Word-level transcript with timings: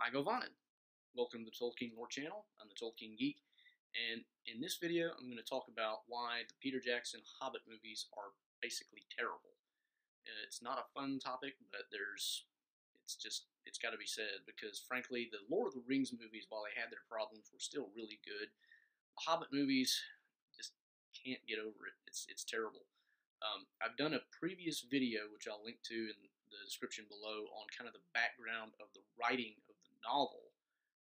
I 0.00 0.08
Govannen. 0.08 0.56
Welcome 1.12 1.44
to 1.44 1.52
the 1.52 1.60
Tolkien 1.60 1.92
Lore 1.92 2.08
Channel. 2.08 2.48
I'm 2.56 2.72
the 2.72 2.80
Tolkien 2.80 3.20
Geek, 3.20 3.44
and 3.92 4.24
in 4.48 4.56
this 4.56 4.80
video, 4.80 5.12
I'm 5.12 5.28
going 5.28 5.36
to 5.36 5.44
talk 5.44 5.68
about 5.68 6.08
why 6.08 6.48
the 6.48 6.56
Peter 6.56 6.80
Jackson 6.80 7.20
Hobbit 7.20 7.68
movies 7.68 8.08
are 8.16 8.32
basically 8.64 9.04
terrible. 9.12 9.60
Uh, 10.24 10.40
it's 10.48 10.64
not 10.64 10.80
a 10.80 10.88
fun 10.96 11.20
topic, 11.20 11.60
but 11.68 11.92
there's, 11.92 12.48
it's 13.04 13.12
just, 13.12 13.52
it's 13.68 13.76
got 13.76 13.92
to 13.92 14.00
be 14.00 14.08
said 14.08 14.40
because, 14.48 14.80
frankly, 14.80 15.28
the 15.28 15.44
Lord 15.52 15.68
of 15.68 15.76
the 15.76 15.84
Rings 15.84 16.16
movies, 16.16 16.48
while 16.48 16.64
they 16.64 16.72
had 16.80 16.88
their 16.88 17.04
problems, 17.04 17.52
were 17.52 17.60
still 17.60 17.92
really 17.92 18.24
good. 18.24 18.48
The 18.48 19.28
Hobbit 19.28 19.52
movies 19.52 20.00
just 20.56 20.72
can't 21.12 21.44
get 21.44 21.60
over 21.60 21.84
it. 21.84 22.00
It's 22.08 22.24
it's 22.32 22.48
terrible. 22.48 22.88
Um, 23.44 23.68
I've 23.84 24.00
done 24.00 24.16
a 24.16 24.24
previous 24.32 24.80
video, 24.80 25.28
which 25.28 25.44
I'll 25.44 25.60
link 25.60 25.84
to 25.92 26.08
in 26.08 26.16
the 26.24 26.64
description 26.64 27.04
below 27.12 27.52
on 27.60 27.68
kind 27.68 27.84
of 27.84 27.92
the 27.92 28.08
background 28.16 28.72
of 28.80 28.88
the 28.96 29.04
writing 29.20 29.60
novel, 30.04 30.52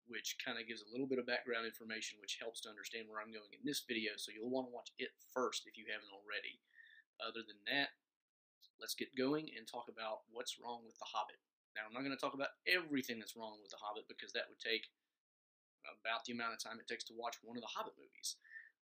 which 0.09 0.38
kind 0.41 0.57
of 0.57 0.66
gives 0.66 0.81
a 0.81 0.91
little 0.91 1.07
bit 1.07 1.21
of 1.21 1.30
background 1.30 1.70
information, 1.70 2.17
which 2.21 2.41
helps 2.41 2.61
to 2.66 2.71
understand 2.71 3.05
where 3.07 3.21
I'm 3.21 3.34
going 3.34 3.53
in 3.53 3.63
this 3.63 3.85
video. 3.85 4.17
So 4.17 4.34
you'll 4.34 4.52
want 4.52 4.70
to 4.70 4.75
watch 4.75 4.89
it 4.97 5.13
first 5.34 5.70
if 5.70 5.77
you 5.77 5.85
haven't 5.89 6.13
already. 6.13 6.61
Other 7.21 7.44
than 7.44 7.59
that, 7.67 7.94
let's 8.80 8.95
get 8.95 9.11
going 9.13 9.52
and 9.53 9.67
talk 9.67 9.91
about 9.91 10.25
what's 10.31 10.57
wrong 10.57 10.88
with 10.88 10.95
The 10.97 11.09
Hobbit. 11.11 11.39
Now, 11.77 11.85
I'm 11.85 11.94
not 11.94 12.02
going 12.02 12.16
to 12.16 12.20
talk 12.20 12.33
about 12.33 12.57
everything 12.66 13.20
that's 13.20 13.38
wrong 13.38 13.59
with 13.61 13.70
The 13.70 13.81
Hobbit 13.83 14.09
because 14.09 14.33
that 14.33 14.49
would 14.49 14.59
take 14.59 14.88
about 15.85 16.25
the 16.25 16.33
amount 16.35 16.55
of 16.55 16.59
time 16.59 16.80
it 16.80 16.88
takes 16.88 17.05
to 17.08 17.16
watch 17.16 17.39
one 17.44 17.55
of 17.55 17.63
the 17.63 17.71
Hobbit 17.71 17.95
movies. 17.95 18.39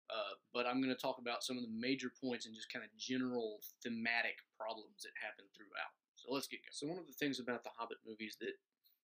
Uh, 0.06 0.38
but 0.54 0.66
I'm 0.70 0.78
going 0.78 0.94
to 0.94 0.98
talk 0.98 1.18
about 1.18 1.42
some 1.42 1.58
of 1.58 1.66
the 1.66 1.74
major 1.74 2.14
points 2.14 2.46
and 2.46 2.54
just 2.54 2.70
kind 2.70 2.86
of 2.86 2.94
general 2.94 3.58
thematic 3.82 4.38
problems 4.54 5.02
that 5.02 5.14
happen 5.18 5.50
throughout. 5.50 5.92
So 6.14 6.30
let's 6.30 6.46
get 6.46 6.62
going. 6.62 6.76
So 6.76 6.86
one 6.86 7.02
of 7.02 7.10
the 7.10 7.18
things 7.18 7.42
about 7.42 7.66
the 7.66 7.74
Hobbit 7.74 7.98
movies 8.06 8.38
that 8.38 8.54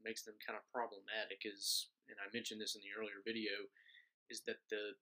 makes 0.04 0.22
them 0.22 0.34
kind 0.44 0.56
of 0.56 0.64
problematic 0.72 1.42
is, 1.44 1.88
and 2.08 2.18
I 2.20 2.28
mentioned 2.34 2.60
this 2.60 2.74
in 2.74 2.82
the 2.82 2.94
earlier 2.98 3.22
video, 3.24 3.70
is 4.30 4.42
that 4.46 4.62
the 4.70 4.94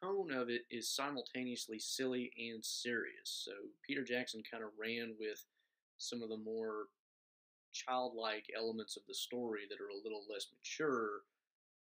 tone 0.00 0.32
of 0.32 0.48
it 0.48 0.62
is 0.70 0.88
simultaneously 0.88 1.78
silly 1.78 2.32
and 2.38 2.64
serious. 2.64 3.44
So 3.44 3.52
Peter 3.86 4.02
Jackson 4.02 4.42
kind 4.48 4.64
of 4.64 4.70
ran 4.80 5.14
with 5.18 5.44
some 5.98 6.22
of 6.22 6.28
the 6.28 6.38
more 6.38 6.88
childlike 7.72 8.46
elements 8.56 8.96
of 8.96 9.02
the 9.08 9.14
story 9.14 9.62
that 9.68 9.80
are 9.82 9.90
a 9.90 10.02
little 10.02 10.22
less 10.30 10.46
mature, 10.54 11.22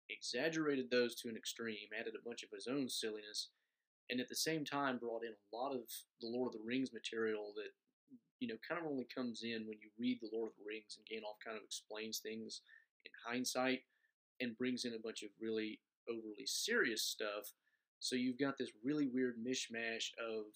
exaggerated 0.09 0.89
those 0.89 1.15
to 1.15 1.29
an 1.29 1.37
extreme, 1.37 1.93
added 1.97 2.13
a 2.17 2.27
bunch 2.27 2.43
of 2.43 2.49
his 2.51 2.67
own 2.67 2.89
silliness, 2.89 3.49
and 4.09 4.19
at 4.19 4.27
the 4.27 4.35
same 4.35 4.65
time 4.65 4.97
brought 4.97 5.23
in 5.23 5.31
a 5.31 5.55
lot 5.55 5.71
of 5.71 5.81
the 6.19 6.27
Lord 6.27 6.53
of 6.53 6.59
the 6.59 6.65
Rings 6.65 6.91
material 6.91 7.53
that 7.55 7.71
you 8.43 8.49
know, 8.49 8.59
kind 8.67 8.81
of 8.81 8.91
only 8.91 9.07
comes 9.07 9.43
in 9.43 9.63
when 9.65 9.79
you 9.79 9.87
read 9.97 10.19
The 10.19 10.27
Lord 10.35 10.51
of 10.51 10.57
the 10.57 10.67
Rings 10.67 10.99
and 10.99 11.07
Gandalf 11.07 11.39
kind 11.39 11.55
of 11.55 11.63
explains 11.63 12.19
things 12.19 12.59
in 13.05 13.11
hindsight 13.25 13.79
and 14.41 14.57
brings 14.57 14.83
in 14.83 14.95
a 14.95 14.99
bunch 14.99 15.23
of 15.23 15.29
really 15.39 15.79
overly 16.09 16.45
serious 16.45 17.01
stuff. 17.01 17.53
So 18.01 18.17
you've 18.17 18.37
got 18.37 18.57
this 18.57 18.71
really 18.83 19.07
weird 19.07 19.35
mishmash 19.39 20.11
of 20.19 20.47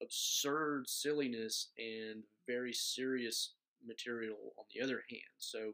absurd 0.00 0.88
silliness 0.88 1.70
and 1.76 2.22
very 2.46 2.72
serious 2.72 3.54
material 3.84 4.54
on 4.56 4.66
the 4.72 4.80
other 4.80 5.02
hand. 5.10 5.34
So 5.38 5.72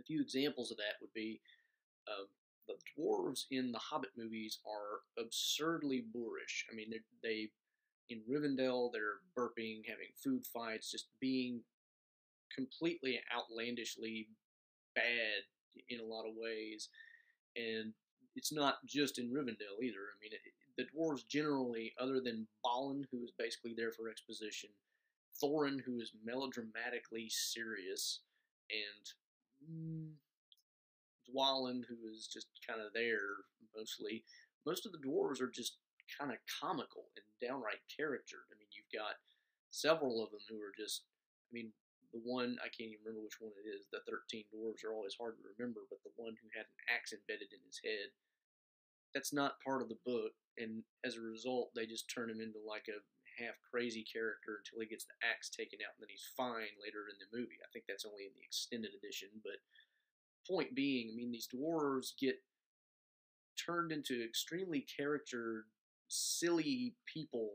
a 0.00 0.02
few 0.02 0.22
examples 0.22 0.70
of 0.70 0.78
that 0.78 0.96
would 1.02 1.12
be 1.12 1.42
um, 2.08 2.24
the 2.66 2.76
dwarves 2.96 3.44
in 3.50 3.70
the 3.70 3.78
Hobbit 3.78 4.12
movies 4.16 4.60
are 4.66 5.22
absurdly 5.22 6.04
boorish. 6.14 6.64
I 6.72 6.74
mean, 6.74 6.90
they 7.22 7.50
in 8.10 8.20
Rivendell, 8.28 8.90
they're 8.92 9.20
burping, 9.36 9.82
having 9.86 10.10
food 10.22 10.44
fights, 10.44 10.90
just 10.90 11.06
being 11.20 11.62
completely 12.54 13.20
outlandishly 13.34 14.28
bad 14.94 15.44
in 15.88 16.00
a 16.00 16.04
lot 16.04 16.26
of 16.26 16.34
ways. 16.36 16.88
And 17.56 17.92
it's 18.36 18.52
not 18.52 18.84
just 18.84 19.18
in 19.18 19.30
Rivendell 19.30 19.82
either. 19.82 20.10
I 20.10 20.16
mean, 20.20 20.32
it, 20.32 20.40
the 20.76 20.86
dwarves 20.96 21.26
generally, 21.26 21.92
other 22.00 22.20
than 22.20 22.46
Balin, 22.64 23.06
who 23.10 23.22
is 23.22 23.32
basically 23.38 23.74
there 23.76 23.92
for 23.92 24.08
exposition, 24.08 24.70
Thorin, 25.42 25.80
who 25.84 26.00
is 26.00 26.12
melodramatically 26.24 27.28
serious, 27.30 28.20
and 28.70 29.70
mm, 29.70 30.10
Dwalin, 31.28 31.82
who 31.88 32.08
is 32.10 32.28
just 32.32 32.48
kind 32.66 32.80
of 32.80 32.92
there 32.92 33.44
mostly. 33.76 34.24
Most 34.66 34.86
of 34.86 34.92
the 34.92 34.98
dwarves 34.98 35.40
are 35.40 35.50
just 35.50 35.78
kind 36.10 36.30
of 36.30 36.38
comical 36.46 37.10
and 37.14 37.26
downright 37.40 37.82
character. 37.88 38.46
I 38.50 38.58
mean, 38.58 38.70
you've 38.74 38.90
got 38.90 39.18
several 39.70 40.22
of 40.22 40.30
them 40.30 40.42
who 40.50 40.58
are 40.58 40.74
just, 40.74 41.06
I 41.48 41.52
mean, 41.54 41.70
the 42.10 42.22
one, 42.26 42.58
I 42.58 42.68
can't 42.70 42.90
even 42.90 43.06
remember 43.06 43.22
which 43.22 43.38
one 43.38 43.54
it 43.54 43.68
is. 43.70 43.86
The 43.90 44.02
13 44.06 44.50
dwarves 44.50 44.82
are 44.82 44.94
always 44.94 45.14
hard 45.14 45.38
to 45.38 45.46
remember, 45.46 45.86
but 45.86 46.02
the 46.02 46.14
one 46.18 46.34
who 46.34 46.50
had 46.50 46.66
an 46.66 46.80
axe 46.90 47.14
embedded 47.14 47.54
in 47.54 47.62
his 47.62 47.78
head, 47.82 48.10
that's 49.14 49.32
not 49.32 49.62
part 49.62 49.82
of 49.82 49.88
the 49.88 50.02
book. 50.02 50.34
And 50.58 50.82
as 51.06 51.14
a 51.14 51.22
result, 51.22 51.70
they 51.74 51.86
just 51.86 52.10
turn 52.10 52.30
him 52.30 52.42
into 52.42 52.58
like 52.62 52.90
a 52.90 52.98
half 53.38 53.54
crazy 53.62 54.02
character 54.02 54.60
until 54.60 54.82
he 54.82 54.90
gets 54.90 55.06
the 55.06 55.16
axe 55.22 55.48
taken 55.48 55.78
out 55.80 55.94
and 55.96 56.02
then 56.02 56.12
he's 56.12 56.34
fine 56.36 56.74
later 56.82 57.06
in 57.06 57.16
the 57.22 57.30
movie. 57.30 57.62
I 57.62 57.70
think 57.72 57.86
that's 57.86 58.04
only 58.04 58.26
in 58.26 58.34
the 58.34 58.44
extended 58.44 58.90
edition, 58.92 59.30
but 59.46 59.62
point 60.44 60.74
being, 60.74 61.10
I 61.10 61.14
mean, 61.14 61.30
these 61.30 61.48
dwarves 61.48 62.12
get 62.18 62.42
turned 63.54 63.92
into 63.92 64.24
extremely 64.24 64.84
character 64.84 65.66
silly 66.10 66.94
people 67.06 67.50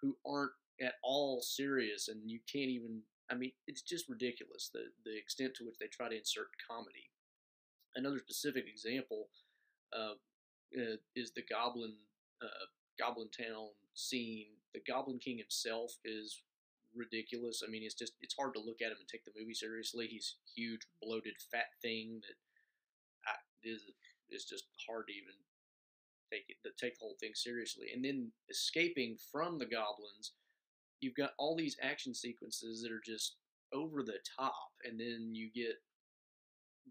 who 0.00 0.16
aren't 0.26 0.52
at 0.80 0.94
all 1.02 1.40
serious, 1.42 2.08
and 2.08 2.30
you 2.30 2.40
can't 2.50 2.70
even. 2.70 3.02
I 3.30 3.34
mean, 3.34 3.50
it's 3.66 3.82
just 3.82 4.08
ridiculous 4.08 4.70
the 4.72 4.84
the 5.04 5.16
extent 5.16 5.54
to 5.56 5.64
which 5.64 5.78
they 5.80 5.86
try 5.86 6.08
to 6.08 6.16
insert 6.16 6.48
comedy. 6.70 7.10
Another 7.96 8.18
specific 8.18 8.66
example 8.68 9.28
uh, 9.92 10.14
is 11.14 11.32
the 11.32 11.42
Goblin 11.42 11.94
uh, 12.42 12.66
Goblin 12.98 13.28
Town 13.30 13.68
scene. 13.94 14.48
The 14.74 14.80
Goblin 14.86 15.18
King 15.18 15.38
himself 15.38 15.96
is 16.04 16.42
ridiculous. 16.94 17.62
I 17.66 17.70
mean, 17.70 17.82
it's 17.82 17.94
just 17.94 18.12
it's 18.20 18.36
hard 18.38 18.54
to 18.54 18.60
look 18.60 18.82
at 18.82 18.92
him 18.92 19.00
and 19.00 19.08
take 19.08 19.24
the 19.24 19.36
movie 19.38 19.54
seriously. 19.54 20.06
He's 20.06 20.36
huge, 20.54 20.86
bloated, 21.02 21.34
fat 21.50 21.72
thing 21.80 22.20
that 22.22 22.36
I, 23.26 23.36
is 23.64 23.82
is 24.30 24.44
just 24.44 24.64
hard 24.86 25.06
to 25.08 25.14
even 25.14 25.34
take 26.32 26.44
it, 26.48 26.56
take 26.78 26.98
the 26.98 27.04
whole 27.04 27.16
thing 27.20 27.32
seriously. 27.34 27.88
And 27.94 28.04
then 28.04 28.30
escaping 28.50 29.16
from 29.30 29.58
the 29.58 29.66
goblins, 29.66 30.32
you've 31.00 31.16
got 31.16 31.32
all 31.38 31.56
these 31.56 31.76
action 31.82 32.14
sequences 32.14 32.82
that 32.82 32.92
are 32.92 33.02
just 33.04 33.36
over 33.72 34.02
the 34.02 34.18
top, 34.38 34.70
and 34.84 34.98
then 34.98 35.30
you 35.34 35.50
get 35.54 35.74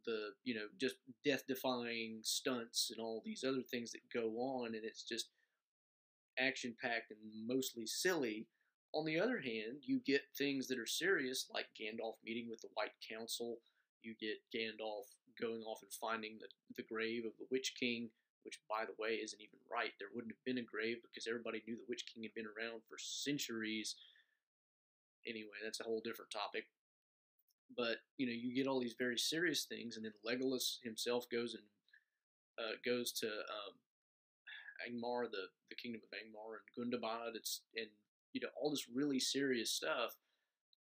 the 0.05 0.31
you 0.43 0.53
know 0.53 0.67
just 0.79 0.95
death-defying 1.23 2.19
stunts 2.21 2.91
and 2.91 2.99
all 3.03 3.21
these 3.25 3.43
other 3.47 3.63
things 3.71 3.91
that 3.91 4.01
go 4.13 4.29
on, 4.37 4.75
and 4.75 4.83
it's 4.83 5.03
just 5.03 5.29
action-packed 6.37 7.11
and 7.11 7.47
mostly 7.47 7.85
silly. 7.87 8.47
On 8.93 9.05
the 9.05 9.19
other 9.19 9.39
hand, 9.39 9.79
you 9.81 9.99
get 10.05 10.21
things 10.37 10.67
that 10.67 10.79
are 10.79 10.85
serious, 10.85 11.47
like 11.53 11.65
Gandalf 11.79 12.15
meeting 12.23 12.47
with 12.49 12.61
the 12.61 12.69
White 12.75 12.93
Council. 13.09 13.57
You 14.03 14.15
get 14.19 14.37
Gandalf 14.53 15.05
going 15.41 15.63
off 15.63 15.79
and 15.81 15.91
finding 15.91 16.37
the, 16.39 16.47
the 16.77 16.87
grave 16.87 17.25
of 17.25 17.33
the 17.37 17.47
Witch 17.51 17.73
King 17.77 18.09
which, 18.45 18.61
by 18.69 18.85
the 18.85 18.95
way, 19.01 19.17
isn't 19.17 19.41
even 19.41 19.59
right. 19.65 19.91
There 19.97 20.13
wouldn't 20.13 20.31
have 20.31 20.45
been 20.45 20.61
a 20.61 20.65
grave 20.65 21.01
because 21.01 21.27
everybody 21.27 21.63
knew 21.65 21.75
the 21.75 21.89
Witch 21.89 22.05
King 22.05 22.23
had 22.23 22.37
been 22.37 22.45
around 22.45 22.85
for 22.87 22.97
centuries. 22.97 23.95
Anyway, 25.25 25.57
that's 25.63 25.81
a 25.81 25.83
whole 25.83 26.01
different 26.05 26.29
topic. 26.29 26.69
But 27.75 28.05
you 28.17 28.27
know, 28.27 28.33
you 28.33 28.53
get 28.53 28.67
all 28.67 28.79
these 28.79 28.95
very 28.97 29.17
serious 29.17 29.65
things, 29.65 29.97
and 29.97 30.05
then 30.05 30.13
Legolas 30.21 30.77
himself 30.83 31.25
goes 31.29 31.55
and 31.55 31.65
uh, 32.61 32.77
goes 32.85 33.11
to 33.13 33.27
um, 33.27 33.73
Angmar, 34.85 35.29
the 35.31 35.49
the 35.69 35.75
kingdom 35.75 36.01
of 36.05 36.13
Angmar, 36.13 36.61
and 36.61 36.69
Gundabad. 36.77 37.35
It's 37.35 37.61
and 37.75 37.87
you 38.33 38.41
know 38.41 38.49
all 38.55 38.69
this 38.69 38.85
really 38.93 39.19
serious 39.19 39.71
stuff, 39.71 40.15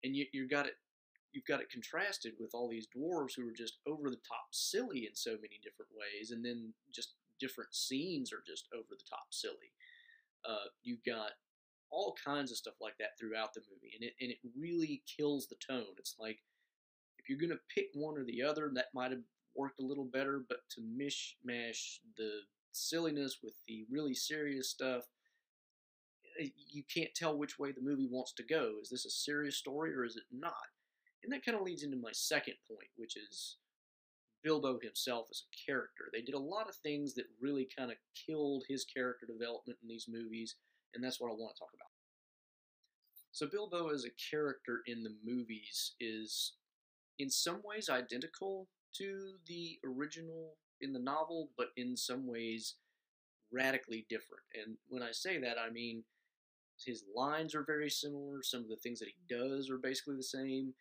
and 0.04 0.16
you 0.16 0.26
you 0.34 0.48
got 0.48 0.66
it 0.66 0.74
you've 1.34 1.46
got 1.46 1.62
it 1.62 1.72
contrasted 1.72 2.34
with 2.40 2.52
all 2.54 2.68
these 2.68 2.88
dwarves 2.88 3.36
who 3.36 3.48
are 3.48 3.54
just 3.54 3.78
over 3.88 4.10
the 4.10 4.20
top 4.28 4.48
silly 4.52 5.08
in 5.08 5.16
so 5.16 5.32
many 5.32 5.60
different 5.64 5.92
ways, 5.96 6.32
and 6.32 6.44
then 6.44 6.74
just 6.92 7.14
different 7.42 7.76
scenes 7.76 8.32
are 8.32 8.44
just 8.48 8.68
over 8.74 8.88
the 8.90 9.10
top 9.10 9.28
silly. 9.32 9.74
Uh, 10.48 10.70
you've 10.84 11.04
got 11.04 11.32
all 11.90 12.16
kinds 12.24 12.52
of 12.52 12.58
stuff 12.58 12.76
like 12.80 12.98
that 13.00 13.20
throughout 13.20 13.54
the 13.54 13.62
movie, 13.70 13.94
and 13.96 14.04
it 14.04 14.14
and 14.22 14.32
it 14.32 14.38
really 14.58 15.04
kills 15.18 15.48
the 15.48 15.58
tone. 15.68 15.94
It's 15.98 16.16
like 16.20 16.40
if 17.18 17.28
you're 17.28 17.40
gonna 17.40 17.60
pick 17.74 17.88
one 17.94 18.18
or 18.18 18.24
the 18.24 18.42
other, 18.42 18.72
that 18.76 18.94
might 18.94 19.12
have 19.12 19.22
worked 19.56 19.82
a 19.82 19.86
little 19.86 20.06
better, 20.06 20.46
but 20.48 20.60
to 20.72 20.82
mishmash 20.82 21.98
the 22.16 22.42
silliness 22.72 23.40
with 23.44 23.54
the 23.68 23.86
really 23.92 24.14
serious 24.14 24.70
stuff, 24.70 25.04
eh, 26.40 26.48
you 26.56 26.84
can't 26.94 27.14
tell 27.14 27.38
which 27.38 27.60
way 27.60 27.72
the 27.72 27.82
movie 27.82 28.08
wants 28.10 28.34
to 28.34 28.44
go. 28.44 28.76
Is 28.82 28.90
this 28.90 29.06
a 29.06 29.10
serious 29.10 29.58
story 29.58 29.94
or 29.94 30.06
is 30.06 30.16
it 30.16 30.24
not? 30.32 30.54
And 31.24 31.32
that 31.34 31.46
kind 31.46 31.58
of 31.58 31.64
leads 31.64 31.84
into 31.84 31.98
my 31.98 32.12
second 32.14 32.56
point, 32.68 32.90
which 32.96 33.18
is 33.18 33.58
Bilbo 34.44 34.80
himself 34.82 35.28
as 35.32 35.44
a 35.44 35.72
character. 35.72 36.06
They 36.12 36.22
did 36.22 36.36
a 36.36 36.40
lot 36.40 36.70
of 36.70 36.76
things 36.76 37.14
that 37.16 37.26
really 37.40 37.68
kind 37.78 37.92
of 37.92 37.98
killed 38.28 38.64
his 38.68 38.86
character 38.86 39.26
development 39.26 39.80
in 39.82 39.88
these 39.88 40.08
movies, 40.10 40.56
and 40.94 41.04
that's 41.04 41.20
what 41.20 41.30
I 41.30 41.36
want 41.36 41.56
to 41.56 41.60
talk 41.60 41.74
about. 41.74 41.92
So 43.32 43.48
Bilbo 43.48 43.90
as 43.90 44.06
a 44.06 44.30
character 44.30 44.82
in 44.88 45.04
the 45.04 45.16
movies 45.24 45.94
is 46.00 46.54
in 47.20 47.30
some 47.30 47.62
ways 47.64 47.90
identical 47.90 48.68
to 48.98 49.34
the 49.48 49.80
original 49.86 50.56
in 50.82 50.92
the 50.92 51.00
novel, 51.00 51.50
but 51.58 51.68
in 51.78 51.96
some 51.96 52.28
ways 52.28 52.76
radically 53.52 54.06
different. 54.10 54.44
And 54.56 54.78
when 54.90 55.04
I 55.04 55.12
say 55.12 55.38
that, 55.40 55.58
I 55.58 55.72
mean 55.72 56.04
his 56.86 57.04
lines 57.16 57.54
are 57.56 57.64
very 57.64 57.90
similar. 57.90 58.42
Some 58.44 58.62
of 58.62 58.70
the 58.70 58.78
things 58.78 59.00
that 59.00 59.10
he 59.10 59.34
does 59.34 59.70
are 59.70 59.78
basically 59.78 60.16
the 60.16 60.24
same, 60.24 60.74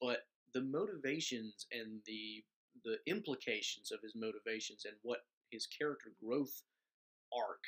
but 0.00 0.26
the 0.52 0.62
motivations 0.62 1.66
and 1.72 2.00
the 2.06 2.42
the 2.84 2.98
implications 3.06 3.92
of 3.92 4.00
his 4.02 4.14
motivations 4.14 4.84
and 4.84 4.94
what 5.02 5.20
his 5.50 5.66
character 5.66 6.10
growth 6.22 6.62
arc 7.32 7.62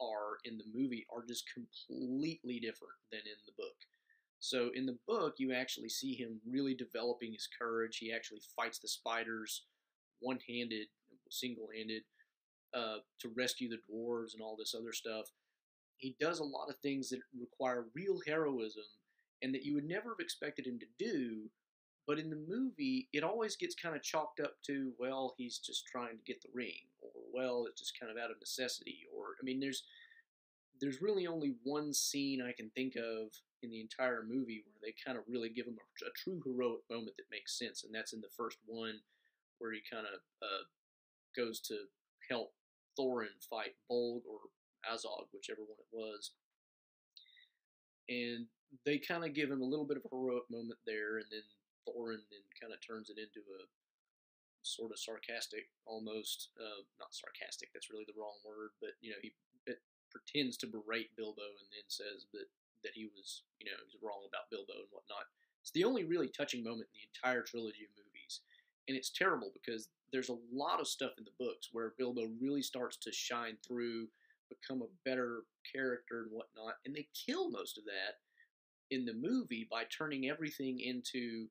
are 0.00 0.38
in 0.44 0.58
the 0.58 0.64
movie 0.74 1.06
are 1.14 1.24
just 1.26 1.44
completely 1.52 2.58
different 2.58 2.98
than 3.10 3.20
in 3.20 3.38
the 3.46 3.52
book. 3.56 3.76
So 4.40 4.70
in 4.74 4.86
the 4.86 4.98
book, 5.06 5.34
you 5.38 5.52
actually 5.52 5.88
see 5.88 6.14
him 6.14 6.40
really 6.48 6.74
developing 6.74 7.32
his 7.32 7.48
courage. 7.56 7.98
He 7.98 8.12
actually 8.12 8.40
fights 8.56 8.80
the 8.80 8.88
spiders 8.88 9.62
one-handed, 10.20 10.88
single-handed, 11.30 12.02
uh, 12.74 12.98
to 13.20 13.28
rescue 13.36 13.68
the 13.68 13.78
dwarves 13.90 14.34
and 14.34 14.42
all 14.42 14.56
this 14.56 14.74
other 14.74 14.92
stuff. 14.92 15.26
He 15.98 16.16
does 16.18 16.40
a 16.40 16.44
lot 16.44 16.70
of 16.70 16.76
things 16.78 17.10
that 17.10 17.20
require 17.38 17.86
real 17.94 18.20
heroism 18.26 18.84
and 19.42 19.54
that 19.54 19.64
you 19.64 19.74
would 19.74 19.84
never 19.84 20.10
have 20.10 20.20
expected 20.20 20.66
him 20.66 20.78
to 20.78 20.86
do. 20.98 21.50
But 22.06 22.18
in 22.18 22.30
the 22.30 22.44
movie, 22.48 23.08
it 23.12 23.22
always 23.22 23.54
gets 23.54 23.76
kind 23.76 23.94
of 23.94 24.02
chalked 24.02 24.40
up 24.40 24.54
to, 24.66 24.92
well, 24.98 25.34
he's 25.38 25.58
just 25.58 25.86
trying 25.86 26.18
to 26.18 26.24
get 26.26 26.42
the 26.42 26.48
ring, 26.52 26.90
or 27.00 27.10
well, 27.32 27.66
it's 27.68 27.80
just 27.80 27.98
kind 27.98 28.10
of 28.10 28.18
out 28.18 28.30
of 28.30 28.40
necessity, 28.40 29.06
or 29.14 29.36
I 29.40 29.44
mean, 29.44 29.60
there's 29.60 29.84
there's 30.80 31.00
really 31.00 31.28
only 31.28 31.54
one 31.62 31.94
scene 31.94 32.42
I 32.42 32.50
can 32.50 32.70
think 32.70 32.96
of 32.96 33.30
in 33.62 33.70
the 33.70 33.80
entire 33.80 34.24
movie 34.28 34.64
where 34.66 34.80
they 34.82 34.94
kind 35.04 35.16
of 35.16 35.22
really 35.28 35.48
give 35.48 35.66
him 35.66 35.78
a, 35.78 36.06
a 36.06 36.10
true 36.16 36.42
heroic 36.44 36.82
moment 36.90 37.16
that 37.18 37.30
makes 37.30 37.56
sense, 37.56 37.84
and 37.84 37.94
that's 37.94 38.12
in 38.12 38.20
the 38.20 38.34
first 38.36 38.58
one 38.66 38.98
where 39.58 39.72
he 39.72 39.80
kind 39.88 40.06
of 40.06 40.20
uh, 40.42 40.64
goes 41.36 41.60
to 41.60 41.76
help 42.28 42.52
Thorin 42.98 43.38
fight 43.48 43.76
Bolg 43.88 44.22
or 44.26 44.50
Azog, 44.92 45.30
whichever 45.32 45.60
one 45.62 45.78
it 45.78 45.92
was. 45.92 46.32
And 48.08 48.46
they 48.84 48.98
kind 48.98 49.24
of 49.24 49.34
give 49.34 49.50
him 49.50 49.62
a 49.62 49.66
little 49.66 49.86
bit 49.86 49.96
of 49.98 50.04
a 50.04 50.14
heroic 50.14 50.44
moment 50.50 50.80
there, 50.84 51.18
and 51.18 51.26
then 51.30 51.42
Thorin 51.86 52.22
then 52.30 52.44
kind 52.58 52.72
of 52.72 52.80
turns 52.80 53.10
it 53.10 53.18
into 53.18 53.42
a 53.58 53.62
sort 54.62 54.94
of 54.94 54.98
sarcastic, 54.98 55.66
almost 55.86 56.54
uh, 56.58 56.86
not 57.02 57.10
sarcastic. 57.10 57.70
That's 57.74 57.90
really 57.90 58.06
the 58.06 58.18
wrong 58.18 58.38
word, 58.46 58.74
but 58.80 58.94
you 59.02 59.10
know 59.10 59.20
he 59.22 59.34
pretends 60.12 60.60
to 60.60 60.68
berate 60.68 61.16
Bilbo 61.16 61.56
and 61.56 61.68
then 61.72 61.88
says 61.88 62.28
that 62.36 62.46
that 62.84 62.92
he 62.94 63.08
was 63.16 63.42
you 63.58 63.66
know 63.66 63.76
he 63.78 63.88
was 63.88 63.98
wrong 64.02 64.22
about 64.28 64.50
Bilbo 64.50 64.86
and 64.86 64.92
whatnot. 64.92 65.26
It's 65.60 65.72
the 65.72 65.84
only 65.84 66.04
really 66.04 66.28
touching 66.28 66.62
moment 66.62 66.90
in 66.90 66.98
the 66.98 67.08
entire 67.10 67.42
trilogy 67.42 67.86
of 67.86 67.94
movies, 67.98 68.42
and 68.86 68.96
it's 68.96 69.10
terrible 69.10 69.50
because 69.54 69.88
there's 70.12 70.30
a 70.30 70.42
lot 70.52 70.80
of 70.80 70.86
stuff 70.86 71.12
in 71.18 71.24
the 71.24 71.38
books 71.38 71.70
where 71.72 71.94
Bilbo 71.98 72.28
really 72.40 72.62
starts 72.62 72.98
to 72.98 73.12
shine 73.12 73.56
through, 73.66 74.08
become 74.50 74.82
a 74.82 74.94
better 75.08 75.44
character 75.64 76.22
and 76.22 76.30
whatnot, 76.30 76.76
and 76.84 76.94
they 76.94 77.08
kill 77.14 77.50
most 77.50 77.78
of 77.78 77.84
that 77.84 78.20
in 78.90 79.06
the 79.06 79.14
movie 79.14 79.66
by 79.70 79.84
turning 79.84 80.28
everything 80.28 80.80
into 80.80 81.48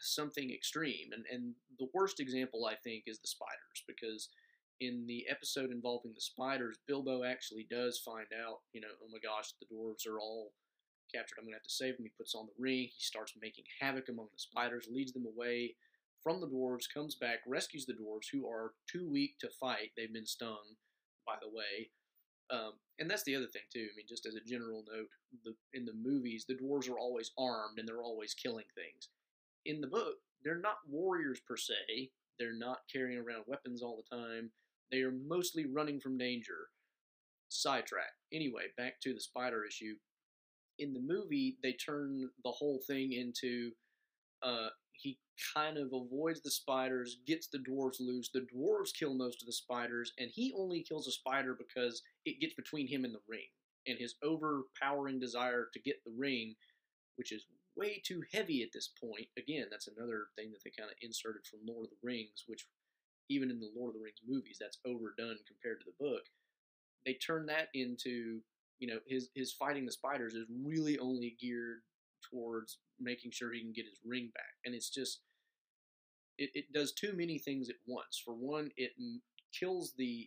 something 0.00 0.50
extreme. 0.50 1.12
And 1.12 1.24
and 1.30 1.54
the 1.78 1.88
worst 1.94 2.20
example 2.20 2.66
I 2.66 2.74
think 2.74 3.04
is 3.06 3.18
the 3.18 3.28
spiders 3.28 3.84
because 3.86 4.28
in 4.80 5.06
the 5.06 5.26
episode 5.30 5.70
involving 5.70 6.12
the 6.14 6.20
spiders, 6.20 6.78
Bilbo 6.86 7.22
actually 7.22 7.66
does 7.70 8.00
find 8.04 8.26
out, 8.32 8.60
you 8.72 8.80
know, 8.80 8.88
oh 9.02 9.08
my 9.12 9.18
gosh, 9.22 9.52
the 9.60 9.66
dwarves 9.68 10.08
are 10.08 10.18
all 10.18 10.52
captured. 11.14 11.36
I'm 11.38 11.44
gonna 11.44 11.56
have 11.56 11.62
to 11.62 11.70
save 11.70 11.96
them. 11.96 12.06
He 12.06 12.12
puts 12.16 12.34
on 12.34 12.46
the 12.46 12.62
ring. 12.62 12.88
He 12.88 13.00
starts 13.00 13.34
making 13.40 13.64
havoc 13.80 14.08
among 14.08 14.28
the 14.32 14.38
spiders, 14.38 14.88
leads 14.90 15.12
them 15.12 15.26
away 15.26 15.76
from 16.22 16.40
the 16.40 16.48
dwarves, 16.48 16.92
comes 16.92 17.14
back, 17.14 17.40
rescues 17.46 17.86
the 17.86 17.94
dwarves 17.94 18.28
who 18.32 18.48
are 18.48 18.72
too 18.90 19.08
weak 19.08 19.38
to 19.40 19.48
fight. 19.60 19.90
They've 19.96 20.12
been 20.12 20.26
stung, 20.26 20.76
by 21.26 21.34
the 21.40 21.48
way. 21.48 21.90
Um, 22.50 22.72
and 22.98 23.08
that's 23.08 23.22
the 23.24 23.36
other 23.36 23.46
thing 23.46 23.62
too. 23.72 23.86
I 23.92 23.94
mean, 23.96 24.06
just 24.08 24.26
as 24.26 24.34
a 24.34 24.40
general 24.40 24.84
note, 24.92 25.08
the 25.44 25.54
in 25.72 25.84
the 25.84 25.94
movies, 25.94 26.44
the 26.48 26.56
dwarves 26.56 26.90
are 26.90 26.98
always 26.98 27.30
armed 27.38 27.78
and 27.78 27.86
they're 27.88 28.02
always 28.02 28.34
killing 28.34 28.66
things. 28.74 29.08
In 29.66 29.80
the 29.80 29.86
book, 29.86 30.16
they're 30.44 30.60
not 30.60 30.78
warriors 30.88 31.40
per 31.46 31.56
se. 31.56 32.10
They're 32.38 32.56
not 32.56 32.78
carrying 32.90 33.18
around 33.18 33.44
weapons 33.46 33.82
all 33.82 34.02
the 34.02 34.16
time. 34.16 34.50
They 34.90 35.02
are 35.02 35.12
mostly 35.12 35.66
running 35.66 36.00
from 36.00 36.18
danger. 36.18 36.68
Sidetrack. 37.48 38.12
Anyway, 38.32 38.64
back 38.76 39.00
to 39.02 39.12
the 39.12 39.20
spider 39.20 39.64
issue. 39.64 39.94
In 40.78 40.94
the 40.94 41.00
movie, 41.00 41.58
they 41.62 41.74
turn 41.74 42.30
the 42.42 42.50
whole 42.50 42.80
thing 42.86 43.12
into 43.12 43.72
uh, 44.42 44.68
he 44.92 45.18
kind 45.54 45.78
of 45.78 45.92
avoids 45.92 46.40
the 46.40 46.50
spiders, 46.50 47.18
gets 47.26 47.48
the 47.48 47.58
dwarves 47.58 48.00
loose. 48.00 48.30
The 48.32 48.46
dwarves 48.54 48.94
kill 48.98 49.14
most 49.14 49.42
of 49.42 49.46
the 49.46 49.52
spiders, 49.52 50.12
and 50.18 50.30
he 50.32 50.54
only 50.56 50.82
kills 50.82 51.06
a 51.08 51.12
spider 51.12 51.56
because 51.58 52.02
it 52.24 52.40
gets 52.40 52.54
between 52.54 52.86
him 52.86 53.04
and 53.04 53.14
the 53.14 53.20
ring. 53.28 53.48
And 53.86 53.98
his 53.98 54.14
overpowering 54.22 55.18
desire 55.18 55.68
to 55.72 55.80
get 55.80 55.96
the 56.04 56.12
ring, 56.16 56.54
which 57.20 57.32
is 57.32 57.44
way 57.76 58.00
too 58.02 58.22
heavy 58.32 58.62
at 58.62 58.72
this 58.72 58.88
point. 58.88 59.26
Again, 59.36 59.66
that's 59.70 59.88
another 59.88 60.28
thing 60.36 60.50
that 60.52 60.64
they 60.64 60.72
kind 60.72 60.90
of 60.90 60.96
inserted 61.02 61.42
from 61.44 61.60
Lord 61.68 61.84
of 61.84 61.90
the 61.90 61.96
Rings, 62.02 62.44
which 62.46 62.66
even 63.28 63.50
in 63.50 63.60
the 63.60 63.70
Lord 63.76 63.90
of 63.90 64.00
the 64.00 64.04
Rings 64.04 64.24
movies, 64.26 64.56
that's 64.58 64.78
overdone 64.86 65.36
compared 65.46 65.80
to 65.80 65.86
the 65.86 66.02
book. 66.02 66.22
They 67.04 67.12
turn 67.12 67.44
that 67.46 67.68
into, 67.74 68.40
you 68.78 68.88
know, 68.88 69.00
his 69.06 69.28
his 69.34 69.52
fighting 69.52 69.84
the 69.84 69.92
spiders 69.92 70.32
is 70.32 70.46
really 70.64 70.98
only 70.98 71.36
geared 71.38 71.80
towards 72.32 72.78
making 72.98 73.32
sure 73.32 73.52
he 73.52 73.60
can 73.60 73.72
get 73.74 73.84
his 73.84 74.00
ring 74.02 74.30
back, 74.34 74.56
and 74.64 74.74
it's 74.74 74.88
just 74.88 75.20
it, 76.38 76.48
it 76.54 76.72
does 76.72 76.92
too 76.92 77.12
many 77.14 77.38
things 77.38 77.68
at 77.68 77.76
once. 77.86 78.20
For 78.24 78.32
one, 78.32 78.70
it 78.78 78.92
kills 79.52 79.92
the 79.98 80.26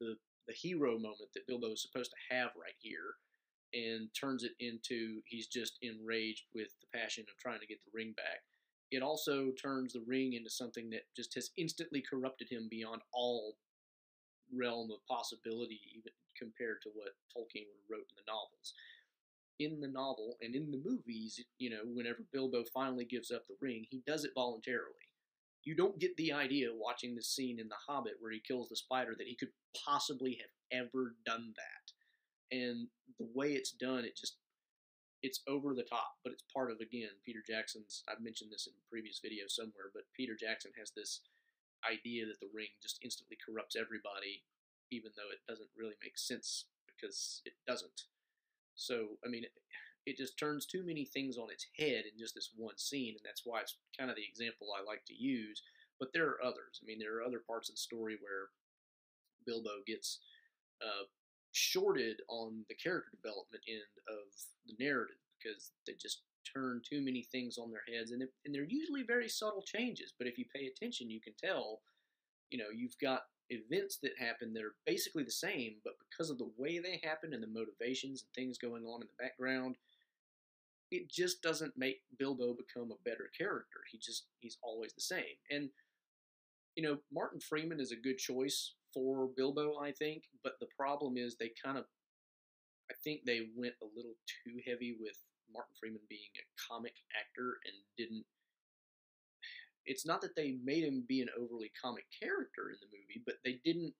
the 0.00 0.16
the 0.48 0.54
hero 0.54 0.94
moment 0.98 1.30
that 1.34 1.46
Bilbo 1.46 1.70
is 1.70 1.82
supposed 1.82 2.10
to 2.10 2.34
have 2.34 2.50
right 2.56 2.74
here, 2.80 3.14
and 3.74 4.08
turns 4.18 4.44
it 4.44 4.52
into 4.60 5.20
he's 5.26 5.46
just 5.46 5.78
enraged 5.82 6.44
with 6.54 6.68
the 6.80 6.98
passion 6.98 7.24
of 7.28 7.38
trying 7.38 7.60
to 7.60 7.66
get 7.66 7.78
the 7.84 7.90
ring 7.94 8.12
back 8.16 8.42
it 8.92 9.02
also 9.02 9.50
turns 9.52 9.94
the 9.94 10.04
ring 10.06 10.34
into 10.34 10.50
something 10.50 10.90
that 10.90 11.04
just 11.16 11.34
has 11.34 11.50
instantly 11.56 12.02
corrupted 12.02 12.48
him 12.50 12.68
beyond 12.70 13.00
all 13.14 13.56
realm 14.54 14.90
of 14.90 14.98
possibility, 15.08 15.80
even 15.96 16.12
compared 16.36 16.82
to 16.82 16.90
what 16.94 17.16
Tolkien 17.34 17.64
would 17.64 17.80
have 17.80 17.90
wrote 17.90 18.06
in 18.10 18.16
the 18.20 18.30
novels. 18.30 18.74
In 19.58 19.80
the 19.80 19.88
novel 19.88 20.36
and 20.42 20.54
in 20.54 20.70
the 20.70 20.82
movies, 20.84 21.42
you 21.58 21.70
know, 21.70 21.82
whenever 21.94 22.26
Bilbo 22.32 22.64
finally 22.74 23.06
gives 23.06 23.30
up 23.30 23.46
the 23.48 23.56
ring, 23.60 23.86
he 23.88 24.02
does 24.06 24.24
it 24.24 24.32
voluntarily. 24.34 25.08
You 25.64 25.74
don't 25.74 25.98
get 25.98 26.14
the 26.16 26.32
idea 26.32 26.68
watching 26.74 27.14
the 27.14 27.22
scene 27.22 27.60
in 27.60 27.68
The 27.68 27.76
Hobbit 27.86 28.14
where 28.20 28.32
he 28.32 28.40
kills 28.40 28.68
the 28.68 28.76
spider 28.76 29.14
that 29.16 29.26
he 29.26 29.36
could 29.36 29.52
possibly 29.86 30.38
have 30.40 30.84
ever 30.84 31.14
done 31.24 31.54
that. 31.56 31.81
And 32.52 32.86
the 33.18 33.28
way 33.34 33.52
it's 33.52 33.72
done, 33.72 34.04
it 34.04 34.16
just 34.16 34.36
it's 35.22 35.40
over 35.46 35.72
the 35.72 35.86
top, 35.86 36.18
but 36.22 36.32
it's 36.32 36.44
part 36.52 36.70
of 36.70 36.80
again 36.80 37.16
Peter 37.24 37.40
Jackson's. 37.46 38.02
I've 38.10 38.20
mentioned 38.22 38.52
this 38.52 38.66
in 38.66 38.74
a 38.76 38.90
previous 38.90 39.20
video 39.22 39.44
somewhere, 39.48 39.88
but 39.94 40.10
Peter 40.14 40.36
Jackson 40.38 40.72
has 40.78 40.92
this 40.94 41.20
idea 41.88 42.26
that 42.26 42.38
the 42.38 42.52
ring 42.52 42.70
just 42.82 43.00
instantly 43.02 43.38
corrupts 43.40 43.74
everybody, 43.74 44.44
even 44.90 45.10
though 45.16 45.32
it 45.32 45.42
doesn't 45.48 45.72
really 45.78 45.96
make 46.02 46.18
sense 46.18 46.66
because 46.86 47.40
it 47.46 47.54
doesn't. 47.66 48.06
So 48.74 49.16
I 49.24 49.28
mean, 49.28 49.44
it, 49.44 49.54
it 50.04 50.16
just 50.18 50.38
turns 50.38 50.66
too 50.66 50.84
many 50.84 51.04
things 51.06 51.38
on 51.38 51.50
its 51.50 51.66
head 51.78 52.04
in 52.04 52.18
just 52.18 52.34
this 52.34 52.50
one 52.56 52.76
scene, 52.76 53.14
and 53.16 53.24
that's 53.24 53.42
why 53.46 53.60
it's 53.60 53.78
kind 53.96 54.10
of 54.10 54.16
the 54.16 54.26
example 54.26 54.68
I 54.74 54.84
like 54.84 55.06
to 55.06 55.14
use. 55.14 55.62
But 56.00 56.10
there 56.12 56.26
are 56.26 56.42
others. 56.44 56.82
I 56.82 56.84
mean, 56.84 56.98
there 56.98 57.16
are 57.18 57.22
other 57.22 57.40
parts 57.46 57.68
of 57.68 57.76
the 57.76 57.86
story 57.86 58.18
where 58.20 58.50
Bilbo 59.46 59.86
gets 59.86 60.18
uh, 60.82 61.06
shorted 61.52 62.20
on 62.28 62.64
the 62.68 62.74
character 62.74 63.10
development 63.14 63.62
end 63.68 63.80
of 64.08 64.32
the 64.66 64.74
narrative 64.82 65.16
because 65.38 65.72
they 65.86 65.92
just 66.00 66.22
turn 66.52 66.80
too 66.88 67.00
many 67.00 67.22
things 67.22 67.56
on 67.58 67.70
their 67.70 67.84
heads 67.86 68.10
and, 68.10 68.22
and 68.22 68.54
they're 68.54 68.64
usually 68.64 69.02
very 69.02 69.28
subtle 69.28 69.62
changes 69.62 70.12
but 70.18 70.26
if 70.26 70.38
you 70.38 70.44
pay 70.54 70.66
attention 70.66 71.10
you 71.10 71.20
can 71.20 71.34
tell 71.42 71.80
you 72.50 72.58
know 72.58 72.70
you've 72.74 72.98
got 73.00 73.22
events 73.50 73.98
that 74.02 74.12
happen 74.18 74.52
that 74.52 74.62
are 74.62 74.74
basically 74.86 75.22
the 75.22 75.30
same 75.30 75.74
but 75.84 75.94
because 76.10 76.30
of 76.30 76.38
the 76.38 76.50
way 76.56 76.78
they 76.78 77.00
happen 77.06 77.32
and 77.32 77.42
the 77.42 77.46
motivations 77.46 78.24
and 78.24 78.34
things 78.34 78.58
going 78.58 78.84
on 78.84 79.02
in 79.02 79.08
the 79.08 79.22
background 79.22 79.76
it 80.92 81.10
just 81.10 81.42
doesn't 81.42 81.72
make 81.76 82.02
bilbo 82.18 82.54
become 82.54 82.92
a 82.92 83.08
better 83.08 83.30
character. 83.36 83.80
He 83.90 83.98
just 83.98 84.26
he's 84.40 84.58
always 84.62 84.92
the 84.92 85.00
same. 85.00 85.40
And 85.50 85.70
you 86.76 86.82
know 86.82 86.98
martin 87.12 87.40
freeman 87.40 87.80
is 87.80 87.92
a 87.92 87.96
good 87.96 88.18
choice 88.18 88.74
for 88.92 89.28
Bilbo, 89.36 89.78
I 89.78 89.92
think. 89.92 90.24
But 90.42 90.54
the 90.60 90.68
problem 90.76 91.16
is 91.16 91.36
they 91.36 91.52
kind 91.62 91.78
of, 91.78 91.84
I 92.90 92.94
think 93.04 93.20
they 93.24 93.48
went 93.56 93.74
a 93.82 93.86
little 93.96 94.16
too 94.26 94.60
heavy 94.66 94.96
with 94.98 95.16
Martin 95.52 95.74
Freeman 95.78 96.00
being 96.08 96.32
a 96.36 96.44
comic 96.68 96.94
actor 97.18 97.58
and 97.64 97.74
didn't. 97.96 98.24
It's 99.84 100.06
not 100.06 100.20
that 100.20 100.36
they 100.36 100.58
made 100.62 100.84
him 100.84 101.04
be 101.08 101.20
an 101.22 101.28
overly 101.36 101.72
comic 101.80 102.04
character 102.20 102.70
in 102.70 102.78
the 102.80 102.86
movie, 102.86 103.22
but 103.26 103.36
they 103.44 103.60
didn't. 103.64 103.94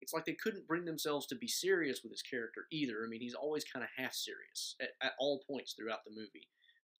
It's 0.00 0.12
like 0.12 0.24
they 0.24 0.34
couldn't 0.34 0.66
bring 0.66 0.84
themselves 0.84 1.26
to 1.28 1.36
be 1.36 1.46
serious 1.46 2.00
with 2.02 2.10
his 2.10 2.22
character 2.22 2.66
either. 2.72 3.04
I 3.04 3.08
mean, 3.08 3.20
he's 3.20 3.34
always 3.34 3.62
kind 3.62 3.84
of 3.84 3.90
half 3.96 4.14
serious 4.14 4.74
at, 4.80 4.88
at 5.00 5.12
all 5.18 5.44
points 5.48 5.74
throughout 5.74 6.00
the 6.04 6.10
movie. 6.10 6.48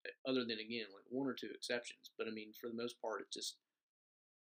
Uh, 0.07 0.31
other 0.31 0.41
than 0.41 0.59
again 0.59 0.87
like 0.95 1.07
one 1.09 1.27
or 1.27 1.35
two 1.35 1.51
exceptions. 1.55 2.11
But 2.19 2.29
I 2.29 2.31
mean, 2.31 2.53
for 2.61 2.69
the 2.69 2.77
most 2.77 3.01
part, 3.01 3.23
it's 3.23 3.35
just 3.35 3.57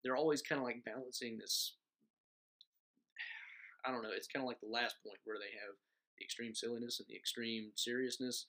they're 0.04 0.18
always 0.18 0.42
kind 0.42 0.60
of 0.60 0.66
like 0.66 0.84
balancing 0.86 1.38
this. 1.38 1.76
I 3.86 3.92
don't 3.92 4.04
know. 4.04 4.14
It's 4.16 4.28
kind 4.28 4.44
of 4.44 4.48
like 4.48 4.60
the 4.60 4.68
last 4.68 4.96
point 5.04 5.20
where 5.24 5.38
they 5.38 5.54
have 5.58 5.76
the 6.18 6.24
extreme 6.24 6.54
silliness 6.54 7.00
and 7.00 7.08
the 7.08 7.16
extreme 7.16 7.72
seriousness. 7.76 8.46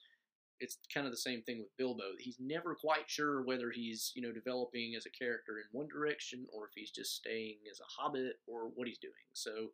It's 0.61 0.79
kind 0.93 1.07
of 1.07 1.12
the 1.12 1.19
same 1.19 1.43
thing 1.43 1.59
with 1.59 1.77
Bilbo. 1.77 2.12
He's 2.19 2.37
never 2.39 2.75
quite 2.75 3.09
sure 3.09 3.43
whether 3.43 3.71
he's 3.71 4.12
you 4.15 4.23
know 4.23 4.33
developing 4.33 4.95
as 4.97 5.07
a 5.07 5.11
character 5.11 5.59
in 5.59 5.65
one 5.73 5.89
direction 5.89 6.47
or 6.53 6.67
if 6.67 6.73
he's 6.75 6.91
just 6.91 7.17
staying 7.17 7.57
as 7.71 7.81
a 7.81 8.03
hobbit 8.03 8.37
or 8.47 8.71
what 8.75 8.87
he's 8.87 8.99
doing. 8.99 9.27
So 9.33 9.69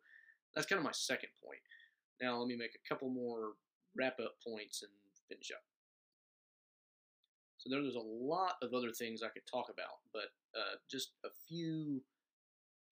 that's 0.55 0.67
kind 0.67 0.79
of 0.79 0.85
my 0.85 0.93
second 0.93 1.29
point. 1.43 1.61
Now 2.21 2.37
let 2.37 2.47
me 2.47 2.55
make 2.55 2.75
a 2.75 2.89
couple 2.89 3.09
more 3.09 3.53
wrap 3.95 4.19
up 4.19 4.35
points 4.45 4.81
and 4.81 4.91
finish 5.27 5.51
up. 5.51 5.63
So 7.57 7.69
there's 7.69 7.95
a 7.95 7.99
lot 7.99 8.55
of 8.61 8.73
other 8.73 8.91
things 8.91 9.21
I 9.21 9.27
could 9.27 9.45
talk 9.45 9.67
about, 9.69 9.99
but 10.13 10.31
uh, 10.55 10.79
just 10.89 11.11
a 11.25 11.29
few 11.47 12.01